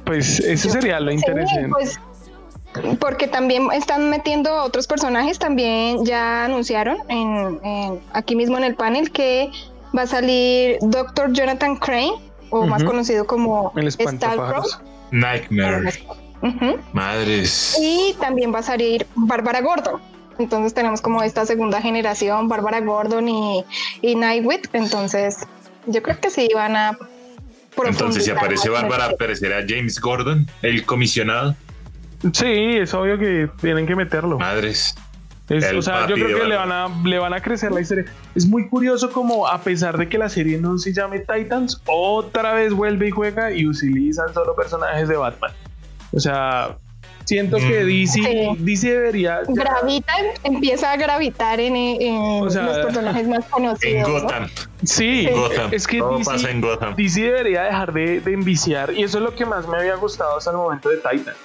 [0.06, 1.70] Pues eso sería lo Sí, interesante.
[1.70, 2.00] pues
[3.00, 8.76] porque también están metiendo otros personajes, también ya anunciaron en, en- aquí mismo en el
[8.76, 9.50] panel que
[9.98, 11.32] va a salir Dr.
[11.34, 12.14] Jonathan Crane,
[12.52, 13.90] o más conocido como el.
[15.12, 15.94] Nightmare.
[16.42, 16.78] Ujú.
[16.94, 17.78] Madres.
[17.82, 20.00] Y también va a salir Bárbara Gordon.
[20.40, 23.66] Entonces tenemos como esta segunda generación, Bárbara Gordon y,
[24.02, 24.62] y Nightwing.
[24.74, 25.38] Entonces
[25.86, 26.98] yo creo que sí van a...
[27.86, 31.56] Entonces, si aparece Bárbara, aparecerá James Gordon, el comisionado.
[32.34, 32.46] Sí,
[32.78, 34.38] es obvio que tienen que meterlo.
[34.38, 34.96] Madres.
[35.48, 37.80] Es- El o sea, yo creo que le van, a, le van a crecer la
[37.82, 38.06] historia.
[38.36, 42.54] Es muy curioso como a pesar de que la serie no se llame Titans, otra
[42.54, 45.52] vez vuelve y juega y utilizan solo personajes de Batman.
[46.12, 46.76] O sea,
[47.30, 47.88] siento que Mm.
[47.88, 48.48] DC, Sí.
[48.60, 49.42] DC debería...
[49.48, 50.14] ya- Gravita,
[50.44, 54.10] empieza a gravitar en, en O sea, los personajes más En conocidos.
[54.10, 54.22] ¿no?
[54.22, 54.48] Gotham.
[54.84, 55.70] Sí, Gotham.
[55.72, 56.96] es que Todo DC, pasa en Gotham.
[56.96, 60.38] DC debería dejar de, de enviciar y eso es lo que más me había gustado
[60.38, 61.36] hasta el momento de Titan.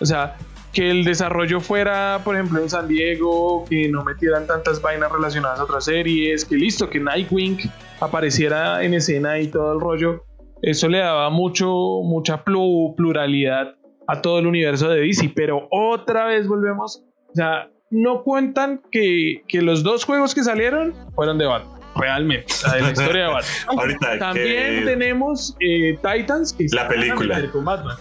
[0.00, 0.36] O sea,
[0.72, 5.58] que el desarrollo fuera, por ejemplo, en San Diego, que no metieran tantas vainas relacionadas
[5.60, 7.58] a otras series, que listo, que Nightwing
[8.00, 10.24] apareciera en escena y todo el rollo.
[10.62, 11.66] Eso le daba mucho,
[12.04, 13.74] mucha plu- pluralidad
[14.10, 19.42] a todo el universo de DC, pero otra vez volvemos, o sea, no cuentan que,
[19.46, 23.22] que los dos juegos que salieron fueron de Batman, realmente, o sea, de la historia
[23.26, 23.52] de Batman.
[23.78, 27.40] Ahorita También que tenemos eh, Titans que La película.
[27.50, 27.96] con Batman.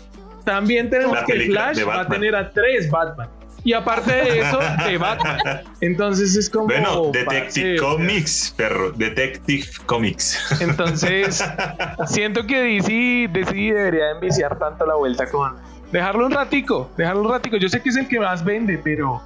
[0.45, 3.30] También tenemos La que Flash va a tener a tres Batman.
[3.64, 5.38] Y aparte de eso, de Batman.
[5.82, 6.66] Entonces es como.
[6.66, 8.91] Bueno, Detective Comics, perro.
[8.93, 10.62] Detective Comics.
[10.62, 11.43] Entonces,
[12.07, 15.57] siento que DC, DC debería enviciar tanto la vuelta con.
[15.92, 17.58] Dejarlo un ratico, dejarlo un ratico.
[17.58, 19.22] Yo sé que es el que más vende, pero.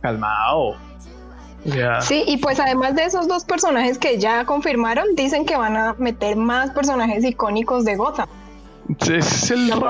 [0.00, 0.76] Calmado.
[1.70, 5.76] Sea, Sí, y pues además de esos dos personajes que ya confirmaron, dicen que van
[5.76, 8.26] a meter más personajes icónicos de Gotham.
[8.98, 9.80] ese es el No.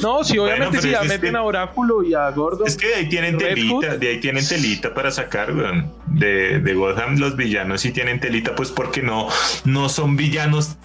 [0.00, 2.66] No, sí, obviamente pero si ya meten que- a Oráculo y a Gordon.
[2.68, 3.98] Es que de ahí tienen Red telita, Hood.
[3.98, 5.92] de ahí tienen telita para sacar, weón.
[6.06, 9.26] De, de Gotham los villanos sí tienen telita, pues porque no,
[9.64, 10.76] no son villanos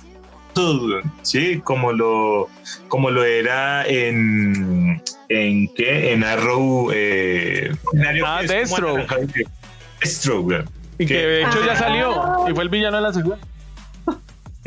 [1.21, 2.49] Sí, como lo,
[2.87, 7.71] como lo era en, en qué, en Arrow, eh,
[8.25, 9.47] Ah, que es como Deathstroke.
[10.01, 10.69] Deathstroke, weón.
[10.97, 11.77] Y que de hecho ya Ah.
[11.77, 13.37] salió y fue el villano de la segunda.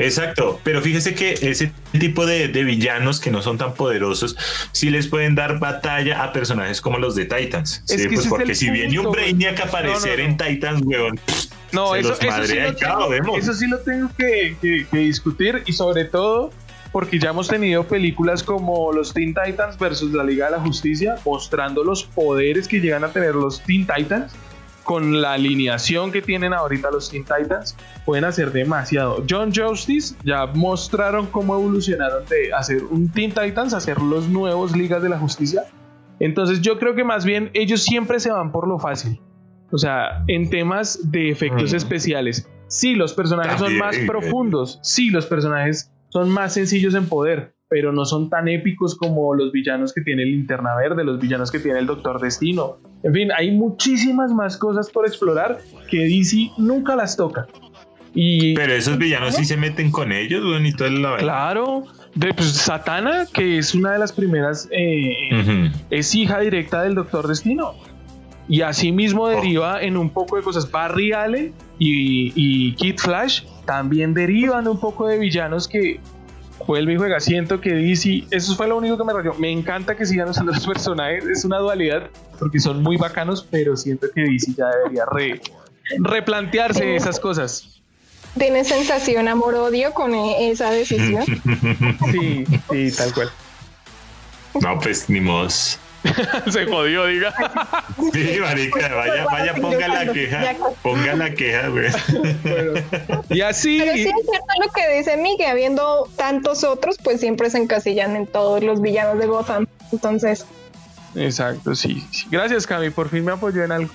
[0.00, 4.36] Exacto, pero fíjese que ese tipo de, de villanos que no son tan poderosos,
[4.70, 7.82] sí les pueden dar batalla a personajes como los de Titans.
[7.88, 9.10] Es Sí, pues porque si viene un.
[9.10, 10.44] Brainiac a aparecer No, no, no.
[10.46, 11.20] en Titans, weón,
[11.72, 13.38] No, eso, eso, sí lo tengo, vemos.
[13.38, 16.50] eso sí lo tengo que, que- que discutir y sobre todo
[16.92, 21.16] porque ya hemos tenido películas como los Teen Titans versus la Liga de la Justicia,
[21.26, 24.32] mostrando los poderes que llegan a tener los Teen Titans.
[24.84, 29.22] Con la alineación que tienen ahorita los Teen Titans, pueden hacer demasiado.
[29.28, 34.74] John Justice ya mostraron cómo evolucionaron de hacer un Teen Titans a hacer los nuevos
[34.74, 35.64] Ligas de la Justicia.
[36.20, 39.20] Entonces yo creo que más bien ellos siempre se van por lo fácil.
[39.70, 41.76] O sea, en temas de efectos Mm.
[41.76, 42.48] especiales.
[42.68, 44.04] Sí, los personajes son También, más eh.
[44.06, 44.78] profundos.
[44.82, 49.52] Sí, los personajes son más sencillos en poder, pero no son tan épicos como los
[49.52, 52.78] villanos que tiene el Linterna Verde, los villanos que tiene el Doctor Destino.
[53.02, 55.58] En fin, hay muchísimas más cosas por explorar
[55.90, 57.46] que DC nunca las toca.
[58.14, 62.32] Y Pero esos villanos sí se meten con ellos, weón, y todo la claro, de,
[62.34, 65.70] pues, Satana, que es una de las primeras, eh, Ujú.
[65.90, 67.74] es hija directa del Doctor Destino.
[68.48, 69.28] Y asimismo Oh.
[69.28, 70.70] deriva en un poco de cosas.
[70.70, 76.00] Barry Allen y, y Kid Flash también derivan un poco de villanos que
[76.66, 77.20] vuelve y juega.
[77.20, 79.34] Siento que DC, eso fue lo único que me rayó.
[79.34, 83.76] Me encanta que sigan usando los personajes, es una dualidad porque son muy bacanos, pero
[83.76, 85.40] siento que DC ya debería re-
[85.98, 87.74] replantearse esas cosas.
[88.38, 91.24] ¿Tienes sensación amor-odio con e- esa decisión?
[92.12, 93.28] Sí, sí, tal cual.
[94.60, 95.78] No, pues ni modos.
[96.50, 97.34] Se jodió, diga.
[98.12, 100.54] Sí, marica, vaya, vaya, ponga la queja.
[100.82, 101.90] Ponga la queja, güey.
[103.28, 103.78] Y así.
[103.80, 108.16] Pero sí es cierto lo que dice Miguel, habiendo tantos otros, pues siempre se encasillan
[108.16, 109.66] en todos los villanos de Gotham.
[109.92, 110.46] Entonces,
[111.14, 112.26] Exacto, sí, sí.
[112.30, 112.90] Gracias, Cami.
[112.90, 113.90] Por fin me apoyó en algo.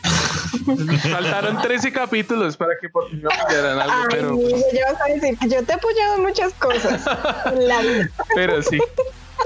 [1.12, 4.36] Faltaron 13 capítulos para que por fin me apoyaran en algo, ay, pero,
[5.48, 7.04] yo te he apoyado en muchas cosas
[7.46, 8.10] en la vida.
[8.36, 8.80] pero sí.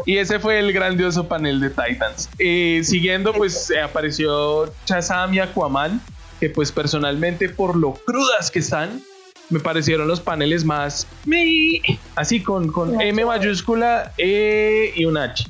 [0.06, 2.30] Y ese fue el grandioso panel de Titans.
[2.40, 6.00] Eh, siguiendo, pues eh, apareció Shazam y Aquaman,
[6.40, 9.02] que pues personalmente por lo crudas que están,
[9.50, 11.08] me parecieron los paneles más...
[11.26, 11.82] me-
[12.16, 15.46] Así con, con M mayúscula E y un H.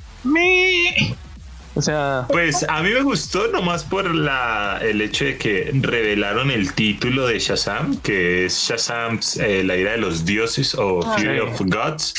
[1.78, 2.26] O sea...
[2.30, 7.28] Pues a mí me gustó nomás por la, el hecho de que revelaron el título
[7.28, 11.40] de Shazam, que es Shazam, eh, la ira de los dioses o Fury sí.
[11.40, 12.14] of Gods.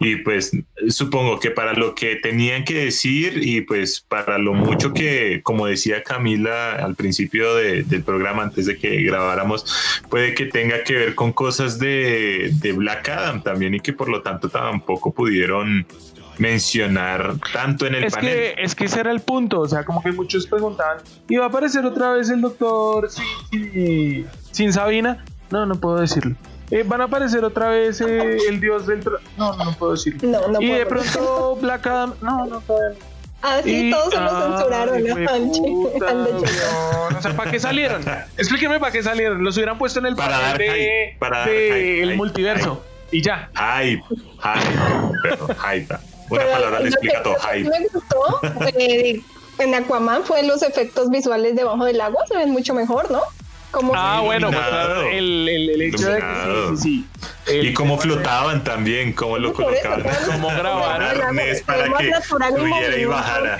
[0.00, 0.52] Y pues
[0.88, 5.66] supongo que para lo que tenían que decir y pues para lo mucho que, como
[5.66, 9.64] decía Camila al principio de- del programa, antes de que grabáramos,
[10.08, 14.08] puede que tenga que ver con cosas de, de Black Adam también y que por
[14.08, 15.86] lo tanto tampoco pudieron
[16.42, 18.30] mencionar tanto en el Es panel.
[18.30, 21.44] que, es que ese era el punto, o sea, como que muchos preguntaban, ¿y va
[21.46, 23.24] a aparecer otra vez el doctor sin,
[23.72, 25.24] sin- sin Sabina?
[25.50, 26.34] No, no puedo decirlo.
[26.70, 29.02] Eh, ¿Van a aparecer otra vez eh, el dios del...
[29.36, 30.20] No, no puedo decirlo.
[30.40, 31.02] No, no y de puedo.
[31.02, 32.14] pronto Black Adam...
[32.22, 33.04] No, no todavía no.
[33.42, 35.02] Ah, sí, Y- todos se ay, censuraron.
[37.16, 38.02] O sea, ¿para qué salieron?
[38.38, 39.42] Explíqueme para qué salieron.
[39.44, 42.84] Los hubieran puesto en el Para panel de, hype, para de hype, el hype, multiverso.
[43.10, 43.50] Y ya.
[43.54, 44.02] Hype,
[44.42, 45.94] hype, hype.
[46.32, 47.68] Una Pero palabra le que explica todo, hype.
[47.68, 48.40] Me gustó
[48.78, 49.20] eh,
[49.58, 53.20] en Aquaman fue los efectos visuales debajo del agua, se ven mucho mejor, ¿no?
[53.70, 57.06] Como Ah, bueno, pues, claro, el, el, el hecho de que sí, sí, sí.
[57.46, 60.04] El Y cómo flotaban también, cómo lo colocaban.
[60.26, 60.48] Cómo
[61.32, 63.58] ve para que subiera y bajara.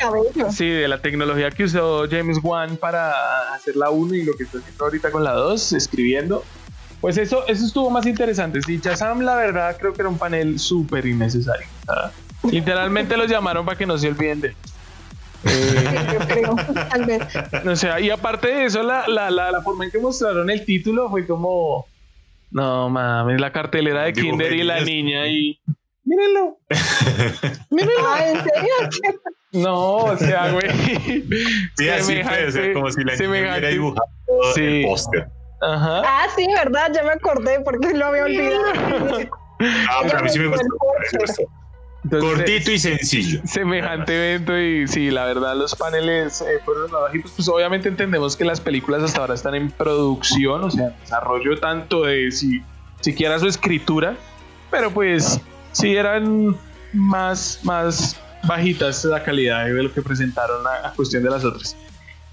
[0.51, 4.45] Sí, de la tecnología que usó James Wan para hacer la 1 y lo que
[4.45, 6.45] está haciendo ahorita con la 2, escribiendo.
[7.01, 8.61] Pues eso, eso estuvo más interesante.
[8.63, 11.67] Sí, Shazam, la verdad, creo que era un panel súper innecesario.
[11.87, 12.13] Sea,
[12.51, 14.57] literalmente los llamaron para que no se olviden de él.
[15.45, 16.57] Eh, Yo creo,
[16.89, 17.23] tal vez.
[17.67, 20.65] o sea, y aparte de eso, la, la, la, la forma en que mostraron el
[20.65, 21.87] título fue como.
[22.51, 25.59] No mames, la cartelera de Kinder y la niña y.
[26.05, 26.59] Mírenlo.
[27.71, 27.93] Mírenlo.
[28.07, 29.21] Ah, ¿en serio?
[29.53, 30.69] No, o sea, güey.
[31.77, 34.07] Sí, así fue, o sea, como si la niña hubiera dibujado
[34.55, 34.61] Sí.
[34.63, 35.27] el póster.
[35.61, 36.03] Ajá.
[36.05, 38.63] Ah, sí, verdad, ya me acordé porque lo había olvidado.
[39.89, 40.65] Ah, pero a mí sí me gustó.
[42.05, 43.41] Entonces, Cortito y sencillo.
[43.45, 47.31] semejante evento y sí, la verdad los paneles eh, fueron bajitos.
[47.37, 51.59] Pues obviamente entendemos que las películas hasta ahora están en producción, o sea, en desarrollo
[51.61, 52.63] tanto de si
[53.01, 54.17] siquiera su escritura,
[54.71, 55.41] pero pues
[55.73, 56.57] sí eran
[56.93, 61.77] más, más bajitas la calidad de lo que presentaron a, a cuestión de las otras.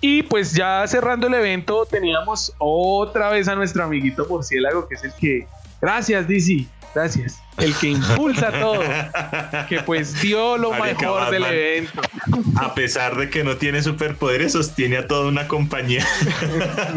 [0.02, 5.04] Y pues ya cerrando el evento teníamos otra vez a nuestro amiguito Murciélago, que es
[5.04, 5.48] el que...
[5.82, 6.68] Gracias, DC.
[6.96, 7.40] Gracias.
[7.58, 8.82] El que impulsa todo.
[9.68, 12.02] Que pues dio lo Marica, mejor del evento.
[12.56, 16.06] A pesar de que no tiene superpoderes, sostiene a toda una compañía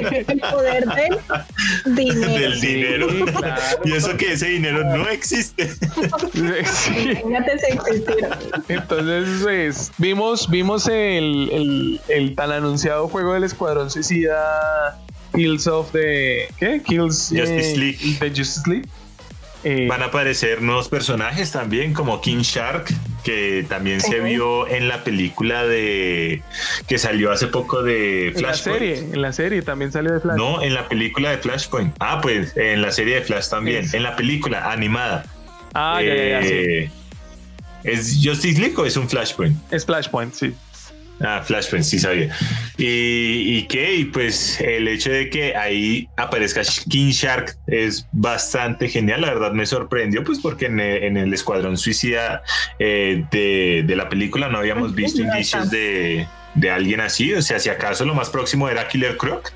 [0.00, 2.38] que- El poder del dinero.
[2.40, 3.08] del Sí, dinero.
[3.38, 3.80] claro.
[3.84, 5.70] Y eso que ese dinero no existe.
[5.74, 7.18] Sí.
[8.68, 14.98] Entonces, pues, vimos, vimos el, el, el tan anunciado juego del Escuadrón Suicida
[15.34, 16.48] Kills of the...
[16.58, 16.80] ¿Qué?
[16.84, 17.28] Kills...
[17.30, 18.16] Justice eh, League.
[18.20, 18.88] De Justice League.
[19.64, 22.86] Eh, Van a aparecer nuevos personajes también, como King Shark,
[23.24, 26.42] que también se vio en la película de
[26.86, 28.78] que salió hace poco de en la Flashpoint.
[28.78, 30.36] serie, en la serie también salió de Flash.
[30.36, 31.94] No, en la película de Flashpoint.
[32.00, 33.86] Ah, pues en la serie de Flash también.
[33.92, 35.24] En la película animada.
[35.72, 36.48] Ah, ya, ya, ya, sí.
[36.54, 36.90] Eh,
[37.84, 39.56] ¿Es Justice League o es un Flashpoint?
[39.72, 40.54] Es Flashpoint, sí.
[41.20, 42.34] Ah, Flashpoint, sí sabía.
[42.76, 43.94] ¿Y, y qué?
[43.94, 49.20] Y pues el hecho de que ahí aparezca King Shark es bastante genial.
[49.20, 52.42] La verdad me sorprendió, pues porque en el, en el Escuadrón Suicida
[52.78, 57.32] eh, de, de la película no habíamos visto indicios de, de alguien así.
[57.32, 59.52] O sea, si acaso lo más próximo era Killer Croc,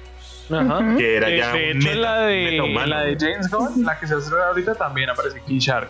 [0.51, 0.95] Ajá.
[0.97, 2.53] Que era De, ya de hecho, meta- la de,
[2.87, 5.89] la de James Gunn, la que se hace ahorita también aparece King Shark.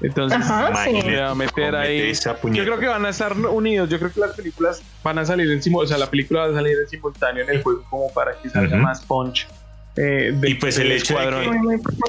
[0.00, 0.90] Entonces, Ajá, sí.
[0.90, 2.12] Imagínate a meter ahí.
[2.12, 3.88] yo creo que van a estar unidos.
[3.88, 5.84] Yo creo que las películas van a salir en simultáneo.
[5.84, 8.48] O sea, la película va a salir en simultáneo en el juego como para que
[8.48, 9.46] salga más punch.
[9.96, 11.26] Eh, de- Y pues el hecho de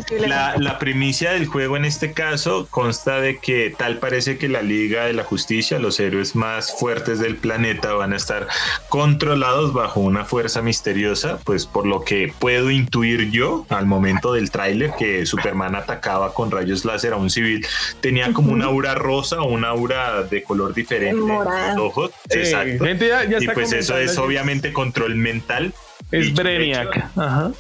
[0.10, 0.28] que-.
[0.28, 4.62] La, la primicia del juego en este caso consta de que tal parece que la
[4.62, 8.48] Liga de la Justicia, los héroes más fuertes del planeta, van a estar
[8.90, 14.52] controlados bajo una fuerza misteriosa, pues por lo que puedo intuir yo al momento del
[14.52, 17.66] tráiler que Superman atacaba con rayos láser a un civil,
[18.02, 22.12] tenía como una aura rosa o una aura de color diferente en los ojos.
[22.30, 22.86] Sí, Exacto.
[22.86, 25.74] gente ya, ya Y pues eso es obviamente control mental.
[26.12, 27.10] Es hecho.
[27.16, 27.52] Ajá.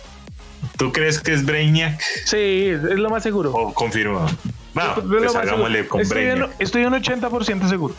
[0.77, 3.51] ¿Tú crees que es Brainiac Sí, es, lo más seguro.
[3.53, 4.29] o confirmado?
[4.73, 6.61] Bueno, Es lo pues hagámosle con estoy, en, Brainiac.
[6.61, 7.95] estoy un 80% seguro.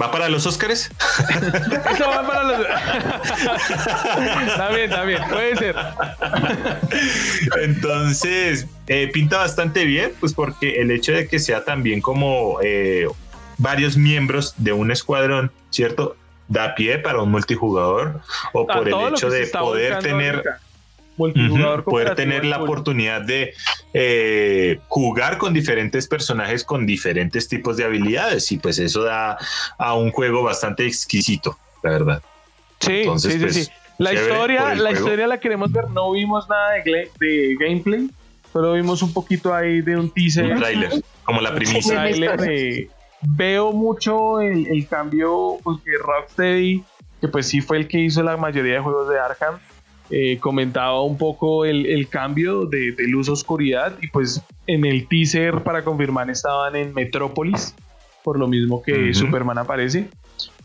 [0.00, 0.90] ¿Va para los Óscares?
[1.92, 2.60] Eso va para los.
[4.48, 5.22] está bien, está bien.
[5.28, 5.76] Puede ser.
[7.62, 13.06] Entonces, eh, pinta bastante bien, pues porque el hecho de que sea también como eh,
[13.58, 16.16] varios miembros de un escuadrón, ¿cierto?
[16.48, 18.22] Da pie para un multijugador
[18.54, 20.42] o por el hecho de poder tener.
[21.18, 23.52] Multijugador Ujú, poder cooperativo tener la oportunidad de
[23.92, 29.36] eh, jugar con diferentes personajes con diferentes tipos de habilidades y pues eso da
[29.76, 32.22] a un juego bastante exquisito, la verdad.
[32.80, 33.72] Sí, Entonces, sí, sí, pues, sí.
[33.98, 34.90] La chévere historia, la juego.
[34.94, 35.90] historia la queremos ver.
[35.90, 38.08] No vimos nada de, de gameplay,
[38.52, 40.44] solo vimos un poquito ahí de un teaser.
[40.52, 40.92] Un tráiler,
[41.24, 42.00] como la primicia.
[42.02, 42.88] de-
[43.22, 46.84] veo mucho el, el cambio porque Rocksteady,
[47.20, 49.58] que pues sí fue el que hizo la mayoría de juegos de Arkham,
[50.10, 54.84] eh, comentaba un poco el, el cambio de, de luz a oscuridad y pues en
[54.84, 57.74] el teaser para confirmar estaban en Metrópolis,
[58.22, 59.12] por lo mismo que.
[59.14, 60.08] Superman aparece.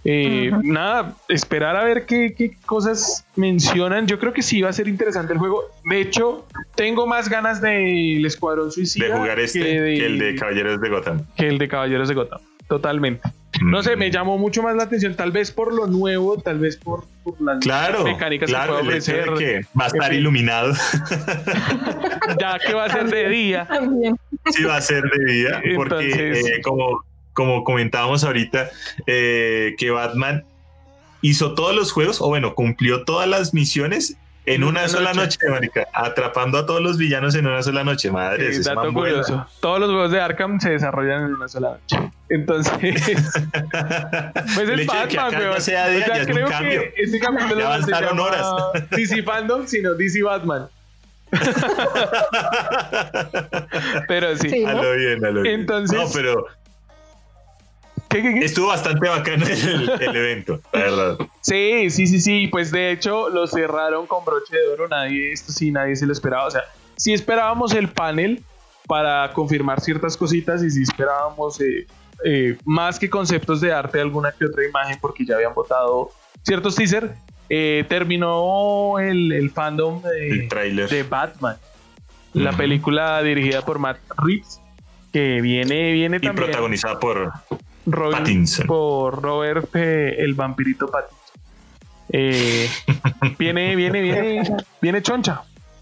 [0.05, 0.51] Eh.
[0.63, 4.05] Nada, esperar a ver qué, qué cosas mencionan.
[4.05, 5.63] Yo creo que sí va a ser interesante el juego.
[5.89, 10.35] De hecho, tengo más ganas del Escuadrón Suicida de jugar este que, que el de
[10.35, 11.25] Caballeros de Gotham.
[11.37, 12.41] que el de Caballeros de Gotham.
[12.67, 13.21] Totalmente.
[13.71, 16.77] No sé, me llamó mucho más la atención, tal vez por lo nuevo, tal vez
[16.77, 19.33] por, por las Claro, mecánicas claro, que puede ofrecer.
[19.37, 20.19] que va a estar En fin.
[20.19, 20.73] iluminado,
[22.39, 23.67] Ya que va a ser de día.
[23.67, 24.15] También.
[24.51, 27.03] sí va a ser de día, porque Entonces- eh, como,
[27.33, 28.69] como comentábamos ahorita,
[29.07, 30.43] eh, que Batman
[31.21, 35.37] hizo todos los juegos, o bueno, cumplió todas las misiones en una, una sola noche.
[35.39, 38.45] noche, marica, atrapando a todos los villanos en una sola noche, madre.
[38.45, 39.21] Eh, eso es dato man buena.
[39.23, 39.47] curioso.
[39.61, 42.11] Todos los juegos de Arkham se desarrollan en una sola noche.
[42.29, 42.73] Entonces,
[44.55, 45.53] pues El es hecho de que Batman, weón.
[45.55, 46.81] ya sea día, O sea, ya es un creo cambio.
[46.81, 47.65] que este capítulo Ya no se
[47.95, 48.47] avanzaron llama horas.
[48.91, 50.67] DC Fandom, sino DC Batman.
[54.07, 54.49] Pero sí.
[54.49, 54.65] Sí.
[54.65, 55.61] A lo bien, a lo bien.
[55.61, 56.45] Entonces- No, pero
[58.13, 58.45] ¿Qué, qué, qué?
[58.45, 61.17] estuvo bastante bacano el, el evento, la verdad.
[61.41, 62.47] Sí, sí, sí, sí.
[62.47, 64.87] Pues de hecho lo cerraron con broche de oro.
[64.87, 66.45] Nadie, esto sí, nadie se lo esperaba.
[66.45, 66.61] O sea,
[66.95, 68.43] sí esperábamos el panel
[68.87, 71.87] para confirmar ciertas cositas y sí esperábamos eh,
[72.23, 76.11] eh, más que conceptos de arte, alguna que otra imagen, porque ya habían votado
[76.43, 77.13] ciertos teaser.
[77.49, 81.57] Eh, terminó el, el fandom de, El de Batman,
[82.33, 84.59] la película dirigida por Matt Reeves,
[85.11, 86.47] que viene, viene Y también.
[86.47, 87.31] protagonizada por
[87.85, 88.67] Robin- Pattinson.
[88.67, 91.19] por Robert eh, el vampirito Pattinson.
[92.09, 92.69] Eh,
[93.39, 94.43] viene, viene, viene,
[94.81, 95.41] viene choncha.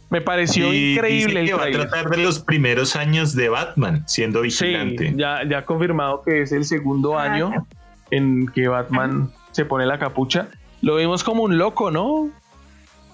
[0.09, 3.47] Me pareció Y increíble dice el que va a tratar de los primeros años de
[3.49, 5.13] Batman siendo Sí, vigilante.
[5.15, 7.65] ya, ya confirmado que es el segundo Ah, año
[8.09, 10.49] en que Batman se pone la capucha.
[10.81, 12.29] Lo vimos como un loco, ¿no?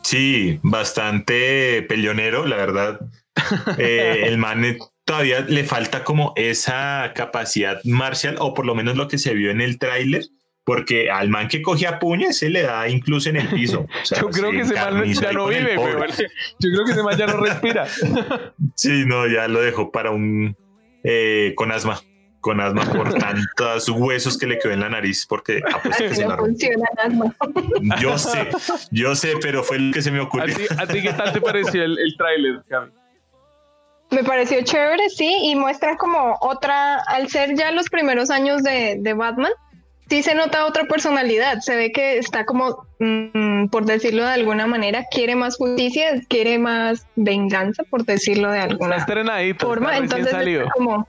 [0.02, 3.00] Sí, bastante peleonero, la verdad.
[3.78, 4.64] Eh, el man
[5.08, 9.50] todavía le falta como esa capacidad marcial, o por lo menos lo que se vio
[9.52, 10.24] en el tráiler,
[10.66, 13.88] porque al man que coge a puñas se le da incluso en el piso.
[14.02, 16.08] O sea, Yo creo que ese man ya no vive, weón.
[16.60, 17.88] Yo creo que ese man ya no respira.
[18.76, 20.56] Sí, no, ya lo dejó para un
[21.06, 22.02] eh, con asma,
[22.42, 26.22] con asma por tantos huesos que le quedó en la nariz, porque apuesto que se
[26.24, 26.70] la No rompió.
[26.70, 27.36] funciona asma.
[28.02, 28.50] Yo sé,
[28.92, 30.54] yo sé, pero fue lo que se me ¿A ocurrió.
[30.54, 32.92] ti, a ti qué tal te pareció el, el tráiler, Gaby?
[34.10, 38.98] Me pareció chévere, sí, y muestran como otra, al ser ya los primeros años de,
[39.00, 39.52] de Batman,
[40.10, 44.66] sí se nota otra personalidad, se ve que está como, mm, por decirlo de alguna
[44.66, 49.06] manera, quiere más justicia, quiere más venganza, por decirlo de alguna
[49.60, 50.62] forma, está recién entonces salido.
[50.64, 51.08] está como,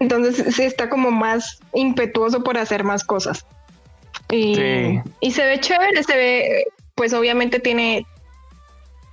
[0.00, 3.46] entonces sí está como más impetuoso por hacer más cosas.
[4.30, 5.00] Y, Sí.
[5.20, 8.06] y se ve chévere, se ve, pues obviamente tiene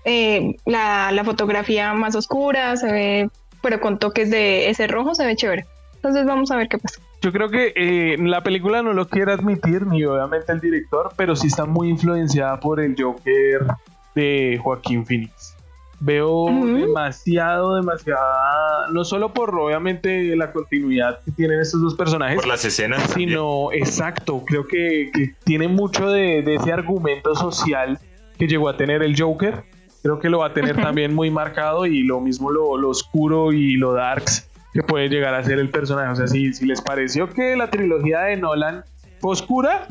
[0.06, 3.30] eh, la, la fotografía más oscura, se ve,
[3.62, 5.66] pero con toques de ese rojo, se ve chévere.
[5.96, 7.02] Entonces vamos a ver qué pasa.
[7.22, 11.36] Yo creo que eh, la película no lo quiere admitir, ni obviamente el director, pero
[11.36, 13.66] sí está muy influenciada por el Joker
[14.14, 15.56] de Joaquín Phoenix.
[16.00, 22.48] Veo demasiado, demasiada, no solo por obviamente la continuidad que tienen estos dos personajes, Por
[22.48, 23.08] las escenas.
[23.08, 23.30] también.
[23.30, 27.98] sino exacto, creo que, que tiene mucho de, de ese argumento social
[28.38, 29.64] que llegó a tener el Joker.
[30.06, 33.52] Creo que lo va a tener también muy marcado y lo mismo lo, lo oscuro
[33.52, 36.10] y lo darks que puede llegar a ser el personaje.
[36.12, 38.84] O sea, si, si les pareció que la trilogía de Nolan
[39.20, 39.88] fue oscura,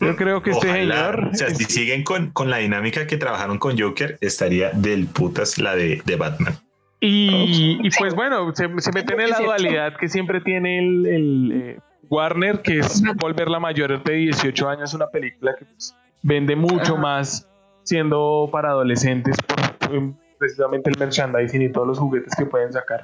[0.00, 1.28] yo creo que este Ojalá, señor...
[1.30, 5.06] O sea, si es- siguen con, con la dinámica que trabajaron con Joker, estaría del
[5.08, 6.54] putas la de, de Batman.
[6.98, 11.52] Y, y pues bueno, se, se meten en la dualidad que siempre tiene el, el,
[11.52, 16.56] eh, Warner, que es volver la mayor de 18 años una película que pues, vende
[16.56, 17.46] mucho más
[17.84, 23.00] siendo para adolescentes por eh, precisamente el merchandising y todos los juguetes que pueden sacar.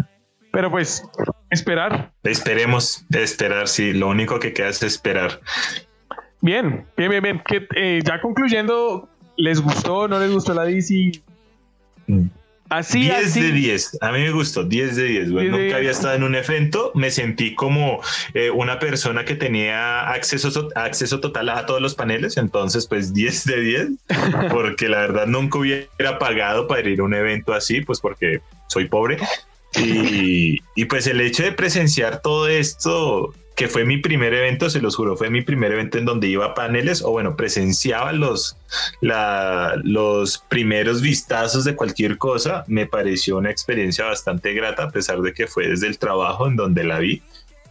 [0.52, 1.04] Pero pues,
[1.50, 2.12] esperar.
[2.22, 3.92] Esperemos, esperar, sí.
[3.92, 5.40] Lo único que queda es esperar.
[6.40, 7.42] Bien, bien, bien, bien.
[7.46, 11.22] Que, eh, ya concluyendo, ¿les gustó no les gustó la DC?
[12.70, 13.40] Así, 10 así.
[13.40, 13.98] de 10.
[14.00, 15.30] A mí me gustó, 10 de 10.
[15.30, 15.44] güey.
[15.48, 15.74] 10 de Nunca 10.
[15.76, 16.92] había estado en un evento.
[16.94, 18.00] Me sentí como
[18.34, 22.36] eh, una persona que tenía acceso, so- acceso total a todos los paneles.
[22.36, 23.88] Entonces, pues 10 de 10.
[24.50, 28.86] Porque la verdad nunca hubiera pagado para ir a un evento así, pues porque soy
[28.88, 29.18] pobre.
[29.76, 34.80] Y, y pues el hecho de presenciar todo esto, que fue mi primer evento, se
[34.80, 38.56] los juro, fue mi primer evento en donde iba a paneles o bueno, presenciaba los,
[39.00, 45.20] la- los primeros vistazos de cualquier cosa, me pareció una experiencia bastante grata, a pesar
[45.22, 47.20] de que fue desde el trabajo en donde la vi.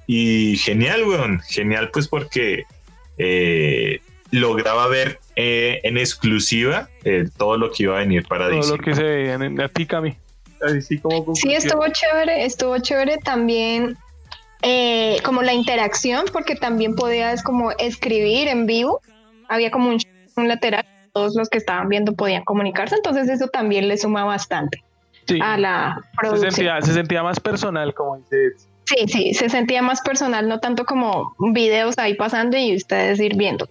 [0.08, 2.66] Y genial, weón, genial pues porque
[3.18, 8.76] eh, lograba ver eh, en exclusiva eh, todo lo que iba a venir para Todo
[8.76, 10.18] lo que se veía en a ti, Cami.
[10.62, 13.96] Así como Sí, estuvo chévere, estuvo chévere también
[14.62, 19.02] eh, como la interacción, porque también podías como escribir en vivo,
[19.50, 19.98] había como un,
[20.36, 24.84] un lateral, todos los que estaban viendo podían comunicarse, entonces eso también le suma bastante
[25.28, 25.40] Sí.
[25.42, 26.52] a la se producción.
[26.52, 28.48] sentía, se sentía más personal, como dice.
[28.48, 28.68] Eds.
[28.86, 33.36] Sí, sí, se sentía más personal, no tanto como videos ahí pasando y ustedes ir
[33.36, 33.68] viendo,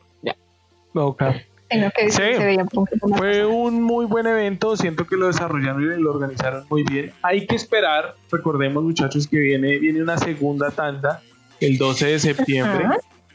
[1.69, 2.19] Que Sí.
[2.19, 6.65] se veía un Fue un muy buen evento, siento que lo desarrollaron y lo organizaron
[6.71, 7.13] muy bien.
[7.23, 11.23] Hay que esperar, recordemos muchachos que viene, viene una segunda tanda
[11.61, 12.87] el 12 de septiembre.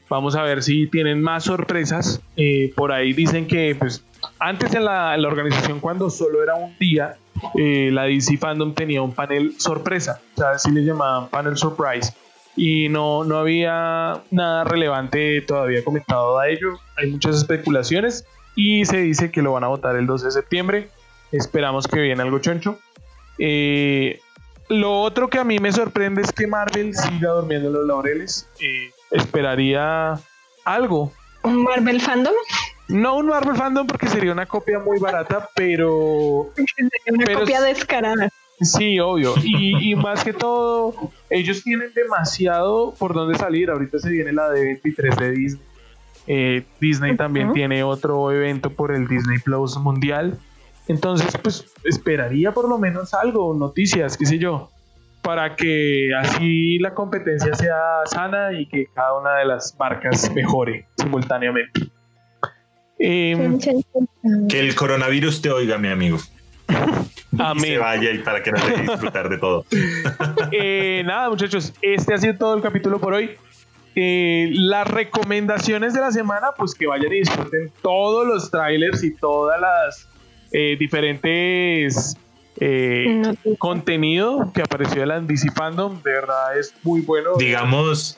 [0.09, 2.21] Vamos a ver si tienen más sorpresas.
[2.35, 4.03] Eh, por ahí dicen que pues
[4.39, 7.15] antes en la, en la organización cuando solo era un día,
[7.57, 12.13] eh, la DC Fandom tenía un panel sorpresa, o sea, así le llamaban panel surprise.
[12.55, 16.79] Y no, no había nada relevante todavía comentado a ello.
[16.97, 18.25] Hay muchas especulaciones
[18.55, 20.89] y se dice que lo van a votar el 12 de septiembre.
[21.31, 22.77] Esperamos que viene algo choncho.
[23.39, 24.19] Eh,
[24.67, 28.49] lo otro que a mí me sorprende es que Marvel siga durmiendo en los laureles.
[28.59, 30.19] Eh, esperaría
[30.65, 31.11] algo.
[31.43, 32.33] un Marvel fandom,
[32.89, 35.89] No un Marvel Fandom porque sería una copia muy barata, pero
[37.07, 38.29] una Pero copia es- descarada.
[38.61, 39.33] Sí, obvio.
[39.43, 40.93] Y, y más que todo,
[41.29, 43.69] ellos tienen demasiado por dónde salir.
[43.69, 45.65] Ahorita se viene la D23 de Disney.
[46.27, 50.37] Eh, Disney también tiene otro evento por el Disney Plus Mundial.
[50.87, 54.69] Entonces, pues esperaría por lo menos algo, noticias, qué sé yo,
[55.21, 60.85] para que así la competencia sea sana y que cada una de las marcas mejore
[60.97, 61.91] simultáneamente.
[62.99, 63.57] Em,
[64.47, 66.17] Que el coronavirus te oiga, mi amigo.
[67.31, 67.63] Y Amén.
[67.63, 69.65] se vaya y para que no te disfrutar de todo.
[70.51, 73.31] Eh, nada, muchachos, este ha sido todo el capítulo por hoy.
[73.95, 79.13] Eh, las recomendaciones de la semana, pues que vayan y disfruten todos los trailers y
[79.15, 80.07] todas las
[80.51, 82.17] eh, diferentes
[82.59, 83.21] eh,
[83.57, 86.01] contenido que apareció de la DC Fandom.
[86.03, 87.31] De verdad es muy bueno.
[87.37, 88.17] Digamos,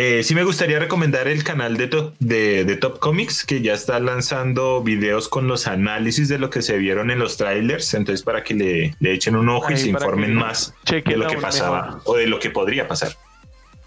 [0.00, 3.74] eh, sí me gustaría recomendar el canal de, Top- de, de Top Comics, que ya
[3.74, 7.92] está lanzando videos con los análisis de lo que se vieron en los trailers.
[7.94, 11.36] Entonces, para que le, le echen un ojo y se informen más de lo que
[11.38, 12.02] pasaba mejor.
[12.04, 13.10] o de lo que podría pasar.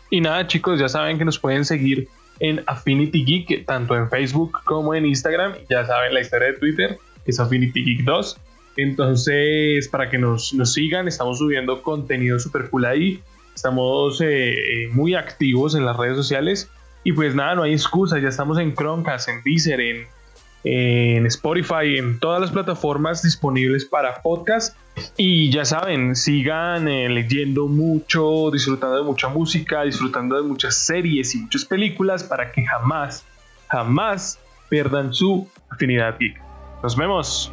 [0.09, 2.09] Y nada, chicos, ya saben que nos pueden seguir
[2.41, 5.53] en Affinity Geek, tanto en Facebook como en Instagram.
[5.69, 8.37] Ya saben la historia de Twitter, que es Affinity Geek 2.
[8.75, 13.21] Entonces, para que nos, nos sigan, estamos subiendo contenido super cool ahí.
[13.55, 16.69] Estamos eh, eh, muy activos en las redes sociales.
[17.03, 18.19] Y pues nada, no hay excusa.
[18.19, 20.07] Ya estamos en Chromecast, en Deezer, en,
[20.63, 24.75] en Spotify, en todas las plataformas disponibles para podcast.
[25.17, 31.33] Y ya saben, sigan eh, leyendo mucho, disfrutando de mucha música, disfrutando de muchas series
[31.35, 33.25] y muchas películas para que jamás,
[33.67, 34.39] jamás
[34.69, 36.39] pierdan su afinidad geek.
[36.83, 37.51] Nos vemos.